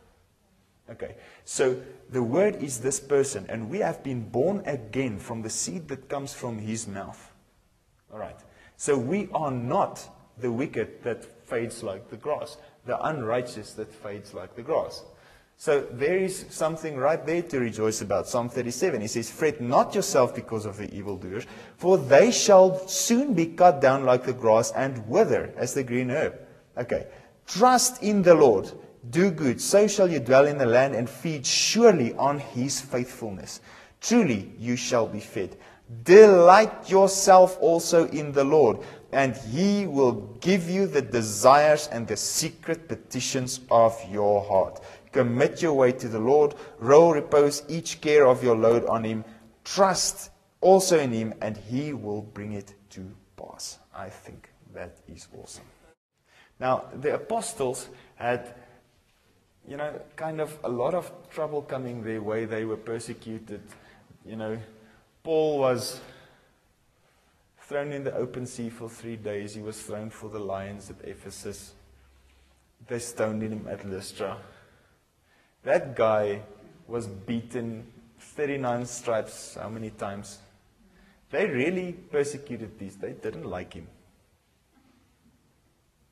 Okay, 0.90 1.14
so 1.44 1.80
the 2.10 2.22
Word 2.22 2.56
is 2.60 2.80
this 2.80 2.98
person, 2.98 3.46
and 3.48 3.70
we 3.70 3.78
have 3.78 4.02
been 4.02 4.28
born 4.28 4.64
again 4.66 5.20
from 5.20 5.42
the 5.42 5.50
seed 5.50 5.86
that 5.86 6.08
comes 6.08 6.34
from 6.34 6.58
His 6.58 6.88
mouth. 6.88 7.32
All 8.12 8.18
right, 8.18 8.38
so 8.76 8.98
we 8.98 9.28
are 9.32 9.52
not 9.52 10.08
the 10.38 10.50
wicked 10.50 11.04
that 11.04 11.24
fades 11.46 11.84
like 11.84 12.10
the 12.10 12.16
grass, 12.16 12.56
the 12.84 13.00
unrighteous 13.06 13.74
that 13.74 13.94
fades 13.94 14.34
like 14.34 14.56
the 14.56 14.62
grass. 14.62 15.04
So 15.58 15.80
there 15.90 16.18
is 16.18 16.44
something 16.50 16.96
right 16.96 17.24
there 17.24 17.42
to 17.42 17.58
rejoice 17.58 18.02
about. 18.02 18.28
Psalm 18.28 18.48
37, 18.50 19.00
he 19.00 19.06
says, 19.06 19.30
Fret 19.30 19.60
not 19.60 19.94
yourself 19.94 20.34
because 20.34 20.66
of 20.66 20.76
the 20.76 20.92
evildoers, 20.94 21.46
for 21.76 21.96
they 21.96 22.30
shall 22.30 22.86
soon 22.88 23.32
be 23.32 23.46
cut 23.46 23.80
down 23.80 24.04
like 24.04 24.24
the 24.24 24.34
grass 24.34 24.70
and 24.72 25.06
wither 25.08 25.54
as 25.56 25.72
the 25.72 25.82
green 25.82 26.10
herb. 26.10 26.38
Okay. 26.76 27.06
Trust 27.46 28.02
in 28.02 28.22
the 28.22 28.34
Lord. 28.34 28.70
Do 29.08 29.30
good. 29.30 29.60
So 29.60 29.86
shall 29.86 30.10
you 30.10 30.18
dwell 30.18 30.46
in 30.46 30.58
the 30.58 30.66
land 30.66 30.94
and 30.94 31.08
feed 31.08 31.46
surely 31.46 32.12
on 32.14 32.38
his 32.38 32.80
faithfulness. 32.80 33.60
Truly 34.00 34.52
you 34.58 34.76
shall 34.76 35.06
be 35.06 35.20
fed. 35.20 35.56
Delight 36.02 36.90
yourself 36.90 37.56
also 37.60 38.08
in 38.08 38.32
the 38.32 38.42
Lord, 38.42 38.80
and 39.12 39.36
he 39.36 39.86
will 39.86 40.36
give 40.40 40.68
you 40.68 40.86
the 40.86 41.00
desires 41.00 41.88
and 41.92 42.08
the 42.08 42.16
secret 42.16 42.88
petitions 42.88 43.60
of 43.70 43.96
your 44.10 44.42
heart. 44.42 44.82
Commit 45.16 45.62
your 45.62 45.72
way 45.72 45.92
to 45.92 46.08
the 46.08 46.18
Lord. 46.18 46.54
Roll, 46.78 47.14
repose 47.14 47.62
each 47.68 48.00
care 48.02 48.26
of 48.26 48.44
your 48.44 48.54
load 48.54 48.84
on 48.84 49.02
Him. 49.02 49.24
Trust 49.64 50.30
also 50.60 50.98
in 50.98 51.10
Him, 51.10 51.34
and 51.40 51.56
He 51.56 51.92
will 51.92 52.22
bring 52.22 52.52
it 52.52 52.74
to 52.90 53.10
pass. 53.36 53.78
I 53.94 54.10
think 54.10 54.50
that 54.74 54.98
is 55.08 55.26
awesome. 55.42 55.64
Now, 56.60 56.84
the 56.94 57.14
apostles 57.14 57.88
had, 58.16 58.54
you 59.66 59.78
know, 59.78 60.00
kind 60.16 60.40
of 60.40 60.58
a 60.64 60.68
lot 60.68 60.94
of 60.94 61.10
trouble 61.30 61.62
coming 61.62 62.02
their 62.02 62.20
way. 62.20 62.44
They 62.44 62.64
were 62.64 62.76
persecuted. 62.76 63.62
You 64.24 64.36
know, 64.36 64.58
Paul 65.22 65.58
was 65.58 66.00
thrown 67.60 67.90
in 67.92 68.04
the 68.04 68.14
open 68.14 68.46
sea 68.46 68.68
for 68.68 68.88
three 68.88 69.16
days. 69.16 69.54
He 69.54 69.62
was 69.62 69.80
thrown 69.80 70.10
for 70.10 70.28
the 70.28 70.38
lions 70.38 70.90
at 70.90 70.96
Ephesus. 71.08 71.72
They 72.86 72.98
stoned 72.98 73.42
him 73.42 73.66
at 73.68 73.88
Lystra. 73.88 74.36
That 75.66 75.96
guy 75.96 76.42
was 76.86 77.08
beaten 77.08 77.84
39 78.20 78.86
stripes, 78.86 79.58
how 79.60 79.68
many 79.68 79.90
times? 79.90 80.38
They 81.30 81.44
really 81.46 81.90
persecuted 81.92 82.78
these. 82.78 82.94
They 82.94 83.14
didn't 83.14 83.46
like 83.46 83.74
him. 83.74 83.88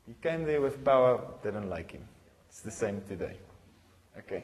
He 0.08 0.14
came 0.20 0.42
there 0.42 0.60
with 0.60 0.84
power, 0.84 1.20
didn't 1.44 1.70
like 1.70 1.92
him. 1.92 2.02
It's 2.48 2.62
the 2.62 2.72
same 2.72 3.00
today. 3.06 3.36
Okay. 4.18 4.42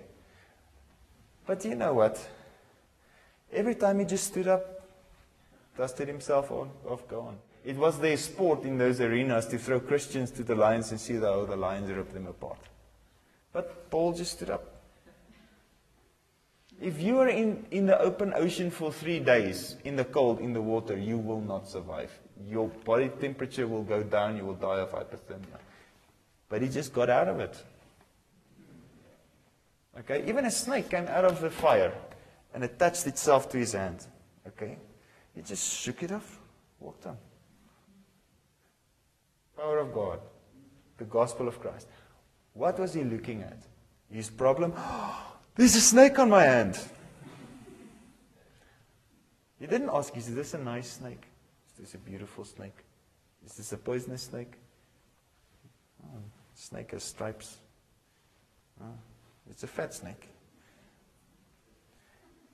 But 1.44 1.64
you 1.64 1.74
know 1.74 1.92
what? 1.92 2.24
Every 3.52 3.74
time 3.74 3.98
he 3.98 4.04
just 4.04 4.28
stood 4.28 4.46
up, 4.46 4.86
dusted 5.76 6.06
himself 6.06 6.52
off, 6.52 7.08
go 7.08 7.22
on. 7.22 7.36
It 7.64 7.74
was 7.74 7.98
their 7.98 8.16
sport 8.16 8.62
in 8.62 8.78
those 8.78 9.00
arenas 9.00 9.46
to 9.46 9.58
throw 9.58 9.80
Christians 9.80 10.30
to 10.30 10.44
the 10.44 10.54
lions 10.54 10.92
and 10.92 11.00
see 11.00 11.16
how 11.16 11.46
the 11.46 11.56
lions 11.56 11.90
rip 11.90 12.12
them 12.12 12.28
apart. 12.28 12.60
But 13.52 13.90
Paul 13.90 14.12
just 14.12 14.34
stood 14.34 14.50
up. 14.50 14.76
If 16.80 17.02
you 17.02 17.18
are 17.18 17.28
in, 17.28 17.66
in 17.70 17.84
the 17.84 17.98
open 18.00 18.32
ocean 18.34 18.70
for 18.70 18.90
three 18.90 19.20
days, 19.20 19.76
in 19.84 19.96
the 19.96 20.04
cold, 20.04 20.40
in 20.40 20.54
the 20.54 20.62
water, 20.62 20.96
you 20.96 21.18
will 21.18 21.42
not 21.42 21.68
survive. 21.68 22.10
Your 22.48 22.68
body 22.68 23.10
temperature 23.20 23.68
will 23.68 23.82
go 23.82 24.02
down, 24.02 24.38
you 24.38 24.46
will 24.46 24.54
die 24.54 24.78
of 24.80 24.90
hypothermia. 24.90 25.60
But 26.48 26.62
he 26.62 26.68
just 26.68 26.94
got 26.94 27.10
out 27.10 27.28
of 27.28 27.38
it. 27.38 27.62
Okay? 29.98 30.24
Even 30.26 30.46
a 30.46 30.50
snake 30.50 30.88
came 30.88 31.06
out 31.08 31.26
of 31.26 31.42
the 31.42 31.50
fire 31.50 31.92
and 32.54 32.64
attached 32.64 33.06
itself 33.06 33.50
to 33.50 33.58
his 33.58 33.72
hand. 33.72 34.06
Okay? 34.46 34.78
He 35.34 35.42
just 35.42 35.82
shook 35.82 36.02
it 36.02 36.10
off, 36.10 36.40
walked 36.80 37.06
on. 37.06 37.18
Power 39.54 39.78
of 39.78 39.92
God. 39.92 40.20
The 40.96 41.04
gospel 41.04 41.46
of 41.46 41.60
Christ. 41.60 41.86
What 42.54 42.78
was 42.78 42.94
he 42.94 43.04
looking 43.04 43.42
at? 43.42 43.58
His 44.10 44.30
problem? 44.30 44.72
There's 45.56 45.74
a 45.76 45.80
snake 45.80 46.18
on 46.18 46.30
my 46.30 46.44
hand. 46.44 46.78
He 49.58 49.66
didn't 49.66 49.90
ask, 49.92 50.16
is 50.16 50.34
this 50.34 50.54
a 50.54 50.58
nice 50.58 50.92
snake? 50.92 51.22
Is 51.72 51.78
this 51.80 51.94
a 51.94 51.98
beautiful 51.98 52.44
snake? 52.44 52.84
Is 53.44 53.54
this 53.54 53.72
a 53.72 53.76
poisonous 53.76 54.22
snake? 54.22 54.52
Oh, 56.02 56.18
snake 56.54 56.92
has 56.92 57.04
stripes. 57.04 57.58
Oh, 58.80 58.86
it's 59.50 59.62
a 59.62 59.66
fat 59.66 59.92
snake. 59.92 60.28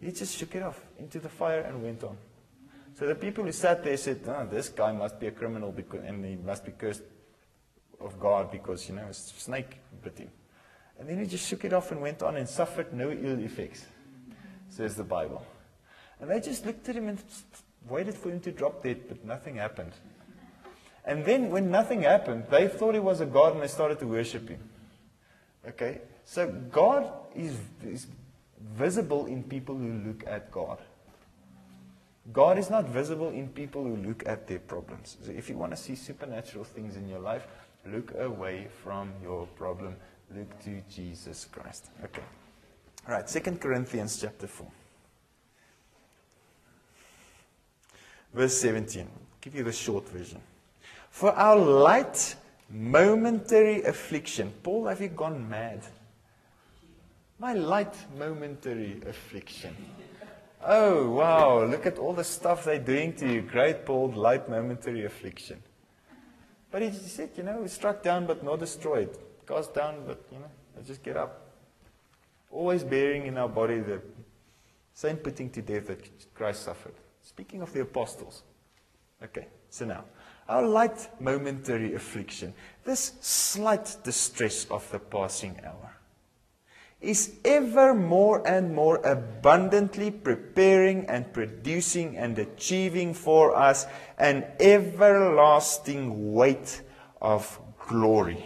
He 0.00 0.10
just 0.12 0.36
shook 0.36 0.54
it 0.54 0.62
off 0.62 0.80
into 0.98 1.20
the 1.20 1.28
fire 1.28 1.60
and 1.60 1.82
went 1.82 2.02
on. 2.02 2.16
So 2.98 3.06
the 3.06 3.14
people 3.14 3.44
who 3.44 3.52
sat 3.52 3.84
there 3.84 3.96
said, 3.96 4.20
oh, 4.26 4.46
this 4.50 4.68
guy 4.68 4.90
must 4.90 5.20
be 5.20 5.26
a 5.26 5.30
criminal 5.30 5.70
because, 5.70 6.00
and 6.04 6.24
he 6.24 6.36
must 6.36 6.64
be 6.64 6.72
cursed 6.72 7.02
of 8.00 8.18
God 8.18 8.50
because, 8.50 8.88
you 8.88 8.94
know, 8.94 9.06
a 9.08 9.14
snake 9.14 9.78
bit 10.02 10.18
him. 10.18 10.30
And 10.98 11.08
then 11.08 11.18
he 11.18 11.26
just 11.26 11.46
shook 11.46 11.64
it 11.64 11.72
off 11.72 11.92
and 11.92 12.00
went 12.00 12.22
on 12.22 12.36
and 12.36 12.48
suffered 12.48 12.92
no 12.92 13.10
ill 13.10 13.38
effects, 13.40 13.84
says 14.68 14.96
the 14.96 15.04
Bible. 15.04 15.44
And 16.20 16.30
they 16.30 16.40
just 16.40 16.64
looked 16.64 16.88
at 16.88 16.96
him 16.96 17.08
and 17.08 17.18
waited 17.88 18.14
for 18.14 18.30
him 18.30 18.40
to 18.40 18.52
drop 18.52 18.82
dead, 18.82 19.02
but 19.08 19.24
nothing 19.24 19.56
happened. 19.56 19.92
And 21.04 21.24
then 21.24 21.50
when 21.50 21.70
nothing 21.70 22.02
happened, 22.02 22.46
they 22.50 22.66
thought 22.66 22.94
he 22.94 23.00
was 23.00 23.20
a 23.20 23.26
god 23.26 23.52
and 23.52 23.62
they 23.62 23.68
started 23.68 23.98
to 24.00 24.06
worship 24.06 24.48
him. 24.48 24.60
Okay? 25.68 26.00
So 26.24 26.48
God 26.72 27.12
is, 27.34 27.56
is 27.84 28.06
visible 28.74 29.26
in 29.26 29.44
people 29.44 29.76
who 29.76 29.92
look 30.06 30.24
at 30.26 30.50
God. 30.50 30.78
God 32.32 32.58
is 32.58 32.70
not 32.70 32.88
visible 32.88 33.28
in 33.30 33.48
people 33.48 33.84
who 33.84 33.96
look 33.96 34.26
at 34.26 34.48
their 34.48 34.58
problems. 34.58 35.16
So 35.22 35.30
if 35.30 35.48
you 35.48 35.56
want 35.56 35.70
to 35.72 35.76
see 35.76 35.94
supernatural 35.94 36.64
things 36.64 36.96
in 36.96 37.08
your 37.08 37.20
life, 37.20 37.46
look 37.86 38.12
away 38.18 38.66
from 38.82 39.12
your 39.22 39.46
problem 39.46 39.94
Look 40.34 40.62
to 40.64 40.82
Jesus 40.90 41.46
Christ. 41.50 41.90
Okay. 42.02 42.22
All 43.06 43.14
right, 43.14 43.28
Second 43.28 43.60
Corinthians 43.60 44.20
chapter 44.20 44.46
4. 44.46 44.66
Verse 48.34 48.58
17. 48.58 49.02
I'll 49.02 49.08
give 49.40 49.54
you 49.54 49.62
the 49.62 49.72
short 49.72 50.08
version. 50.08 50.40
For 51.10 51.32
our 51.32 51.56
light, 51.56 52.34
momentary 52.68 53.84
affliction. 53.84 54.52
Paul, 54.62 54.86
have 54.86 55.00
you 55.00 55.08
gone 55.08 55.48
mad? 55.48 55.82
My 57.38 57.52
light, 57.52 57.94
momentary 58.18 59.00
affliction. 59.08 59.76
Oh, 60.66 61.10
wow. 61.10 61.64
Look 61.64 61.86
at 61.86 61.98
all 61.98 62.12
the 62.12 62.24
stuff 62.24 62.64
they're 62.64 62.78
doing 62.78 63.14
to 63.14 63.32
you. 63.32 63.42
Great, 63.42 63.86
Paul, 63.86 64.08
light, 64.12 64.48
momentary 64.48 65.04
affliction. 65.04 65.62
But 66.72 66.82
he 66.82 66.90
said, 66.90 67.30
you 67.36 67.44
know, 67.44 67.64
struck 67.68 68.02
down 68.02 68.26
but 68.26 68.42
not 68.42 68.58
destroyed 68.58 69.16
cast 69.46 69.74
down, 69.74 70.04
but 70.06 70.22
you 70.30 70.38
know, 70.38 70.50
let's 70.74 70.88
just 70.88 71.02
get 71.02 71.16
up. 71.16 71.46
Always 72.50 72.84
bearing 72.84 73.26
in 73.26 73.36
our 73.38 73.48
body 73.48 73.80
the 73.80 74.00
same 74.94 75.16
putting 75.16 75.50
to 75.50 75.62
death 75.62 75.86
that 75.88 76.34
Christ 76.34 76.62
suffered. 76.62 76.94
Speaking 77.22 77.62
of 77.62 77.72
the 77.72 77.82
apostles. 77.82 78.42
Okay, 79.22 79.46
so 79.70 79.84
now, 79.84 80.04
our 80.48 80.66
light 80.66 81.08
momentary 81.20 81.94
affliction, 81.94 82.54
this 82.84 83.12
slight 83.20 83.96
distress 84.04 84.64
of 84.70 84.90
the 84.90 84.98
passing 84.98 85.58
hour, 85.64 85.96
is 87.00 87.36
ever 87.44 87.94
more 87.94 88.46
and 88.46 88.74
more 88.74 88.96
abundantly 89.04 90.10
preparing 90.10 91.04
and 91.06 91.32
producing 91.32 92.16
and 92.16 92.38
achieving 92.38 93.12
for 93.12 93.54
us 93.54 93.86
an 94.18 94.44
everlasting 94.60 96.32
weight 96.32 96.82
of 97.20 97.60
glory. 97.86 98.44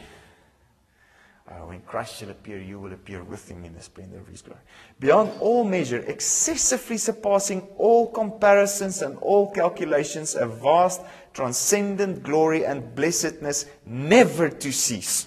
Uh, 1.51 1.67
when 1.67 1.81
Christ 1.81 2.19
shall 2.19 2.31
appear, 2.31 2.59
you 2.59 2.79
will 2.79 2.93
appear 2.93 3.25
with 3.25 3.51
him 3.51 3.65
in 3.65 3.75
the 3.75 3.83
splendor 3.83 4.19
of 4.19 4.29
his 4.29 4.41
glory. 4.41 4.61
Beyond 5.01 5.33
all 5.41 5.65
measure, 5.65 5.99
excessively 5.99 6.97
surpassing 6.97 7.63
all 7.77 8.07
comparisons 8.07 9.03
and 9.03 9.19
all 9.19 9.51
calculations, 9.51 10.37
a 10.37 10.47
vast, 10.47 11.01
transcendent 11.33 12.23
glory 12.23 12.65
and 12.65 12.95
blessedness 12.95 13.67
never 13.85 14.49
to 14.49 14.71
cease. 14.71 15.27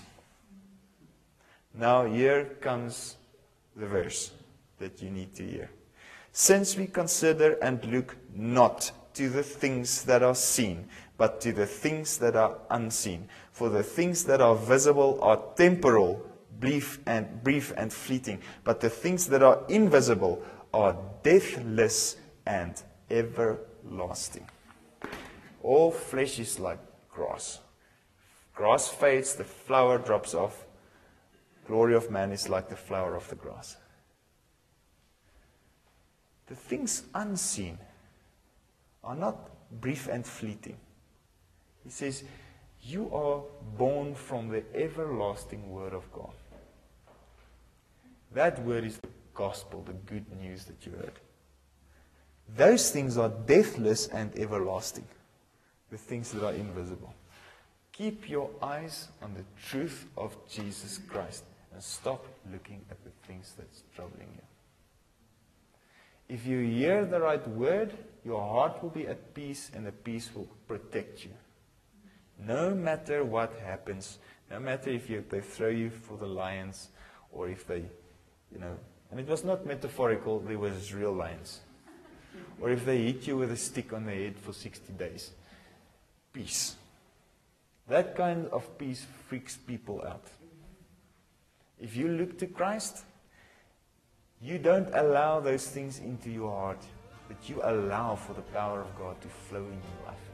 Now, 1.73 2.05
here 2.05 2.45
comes 2.61 3.17
the 3.75 3.87
verse 3.87 4.31
that 4.79 5.01
you 5.01 5.09
need 5.09 5.35
to 5.35 5.45
hear. 5.45 5.69
Since 6.31 6.77
we 6.77 6.87
consider 6.87 7.53
and 7.61 7.83
look 7.85 8.15
not 8.33 8.91
to 9.15 9.29
the 9.29 9.43
things 9.43 10.03
that 10.03 10.23
are 10.23 10.35
seen, 10.35 10.87
but 11.17 11.41
to 11.41 11.51
the 11.51 11.65
things 11.65 12.17
that 12.17 12.35
are 12.35 12.57
unseen. 12.69 13.29
For 13.51 13.69
the 13.69 13.83
things 13.83 14.23
that 14.25 14.41
are 14.41 14.55
visible 14.55 15.19
are 15.21 15.41
temporal, 15.55 16.25
brief 16.59 16.99
and 17.05 17.43
brief 17.43 17.73
and 17.77 17.91
fleeting, 17.91 18.41
but 18.63 18.79
the 18.79 18.89
things 18.89 19.27
that 19.27 19.43
are 19.43 19.63
invisible 19.67 20.43
are 20.73 20.97
deathless 21.21 22.17
and 22.45 22.81
everlasting. 23.09 24.47
All 25.61 25.91
flesh 25.91 26.39
is 26.39 26.59
like 26.59 26.79
grass. 27.09 27.59
Grass 28.55 28.87
fades, 28.87 29.35
the 29.35 29.43
flower 29.43 29.97
drops 29.97 30.33
off. 30.33 30.65
Glory 31.67 31.95
of 31.95 32.11
man 32.11 32.31
is 32.31 32.49
like 32.49 32.69
the 32.69 32.75
flower 32.75 33.15
of 33.15 33.27
the 33.29 33.35
grass. 33.35 33.77
The 36.47 36.55
things 36.55 37.03
unseen 37.15 37.77
are 39.03 39.15
not 39.15 39.49
brief 39.81 40.07
and 40.07 40.25
fleeting. 40.25 40.77
He 41.83 41.89
says, 41.89 42.23
You 42.81 43.13
are 43.13 43.41
born 43.77 44.15
from 44.15 44.49
the 44.49 44.63
everlasting 44.75 45.69
Word 45.71 45.93
of 45.93 46.11
God. 46.11 46.33
That 48.33 48.63
word 48.63 48.83
is 48.83 48.97
the 48.97 49.09
gospel, 49.35 49.83
the 49.85 49.93
good 49.93 50.25
news 50.41 50.65
that 50.65 50.85
you 50.85 50.93
heard. 50.93 51.19
Those 52.55 52.91
things 52.91 53.17
are 53.17 53.29
deathless 53.29 54.07
and 54.07 54.37
everlasting, 54.37 55.07
the 55.91 55.97
things 55.97 56.31
that 56.31 56.43
are 56.43 56.53
invisible. 56.53 57.13
Keep 57.91 58.29
your 58.29 58.49
eyes 58.61 59.09
on 59.21 59.33
the 59.35 59.43
truth 59.69 60.07
of 60.17 60.35
Jesus 60.49 60.99
Christ 61.07 61.43
and 61.71 61.81
stop 61.81 62.25
looking 62.51 62.81
at 62.89 63.03
the 63.03 63.11
things 63.27 63.53
that's 63.57 63.83
troubling 63.95 64.29
you. 64.35 64.41
If 66.29 66.45
you 66.45 66.59
hear 66.59 67.05
the 67.05 67.19
right 67.19 67.45
word, 67.49 67.93
your 68.25 68.41
heart 68.41 68.81
will 68.81 68.89
be 68.89 69.07
at 69.07 69.33
peace 69.33 69.69
and 69.73 69.85
the 69.85 69.91
peace 69.91 70.29
will 70.33 70.47
protect 70.67 71.23
you. 71.23 71.31
No 72.39 72.73
matter 72.73 73.23
what 73.23 73.53
happens, 73.63 74.17
no 74.49 74.59
matter 74.59 74.89
if 74.89 75.09
you, 75.09 75.23
they 75.29 75.41
throw 75.41 75.69
you 75.69 75.89
for 75.89 76.17
the 76.17 76.27
lions 76.27 76.89
or 77.31 77.49
if 77.49 77.67
they, 77.67 77.83
you 78.51 78.59
know, 78.59 78.77
and 79.11 79.19
it 79.19 79.27
was 79.27 79.43
not 79.43 79.65
metaphorical, 79.65 80.39
there 80.39 80.57
was 80.57 80.93
real 80.93 81.13
lions. 81.13 81.59
Or 82.59 82.69
if 82.69 82.85
they 82.85 83.03
hit 83.03 83.27
you 83.27 83.37
with 83.37 83.51
a 83.51 83.57
stick 83.57 83.93
on 83.93 84.05
the 84.05 84.11
head 84.11 84.37
for 84.39 84.53
60 84.53 84.93
days. 84.93 85.31
Peace. 86.31 86.75
That 87.87 88.15
kind 88.15 88.47
of 88.47 88.77
peace 88.77 89.05
freaks 89.27 89.55
people 89.55 90.03
out. 90.07 90.25
If 91.79 91.95
you 91.95 92.07
look 92.07 92.39
to 92.39 92.47
Christ, 92.47 93.03
you 94.43 94.57
don't 94.57 94.89
allow 94.93 95.39
those 95.39 95.65
things 95.67 95.99
into 95.99 96.29
your 96.29 96.51
heart, 96.51 96.83
but 97.29 97.37
you 97.47 97.61
allow 97.63 98.15
for 98.15 98.33
the 98.33 98.41
power 98.41 98.81
of 98.81 98.93
God 98.97 99.19
to 99.21 99.27
flow 99.29 99.63
in 99.63 99.81
your 99.89 100.05
life. 100.05 100.29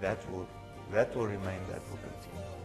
That 0.00 0.18
will, 0.32 0.48
that 0.92 1.14
will 1.14 1.26
remain, 1.26 1.60
that 1.68 1.82
will 1.90 1.98
continue. 1.98 2.57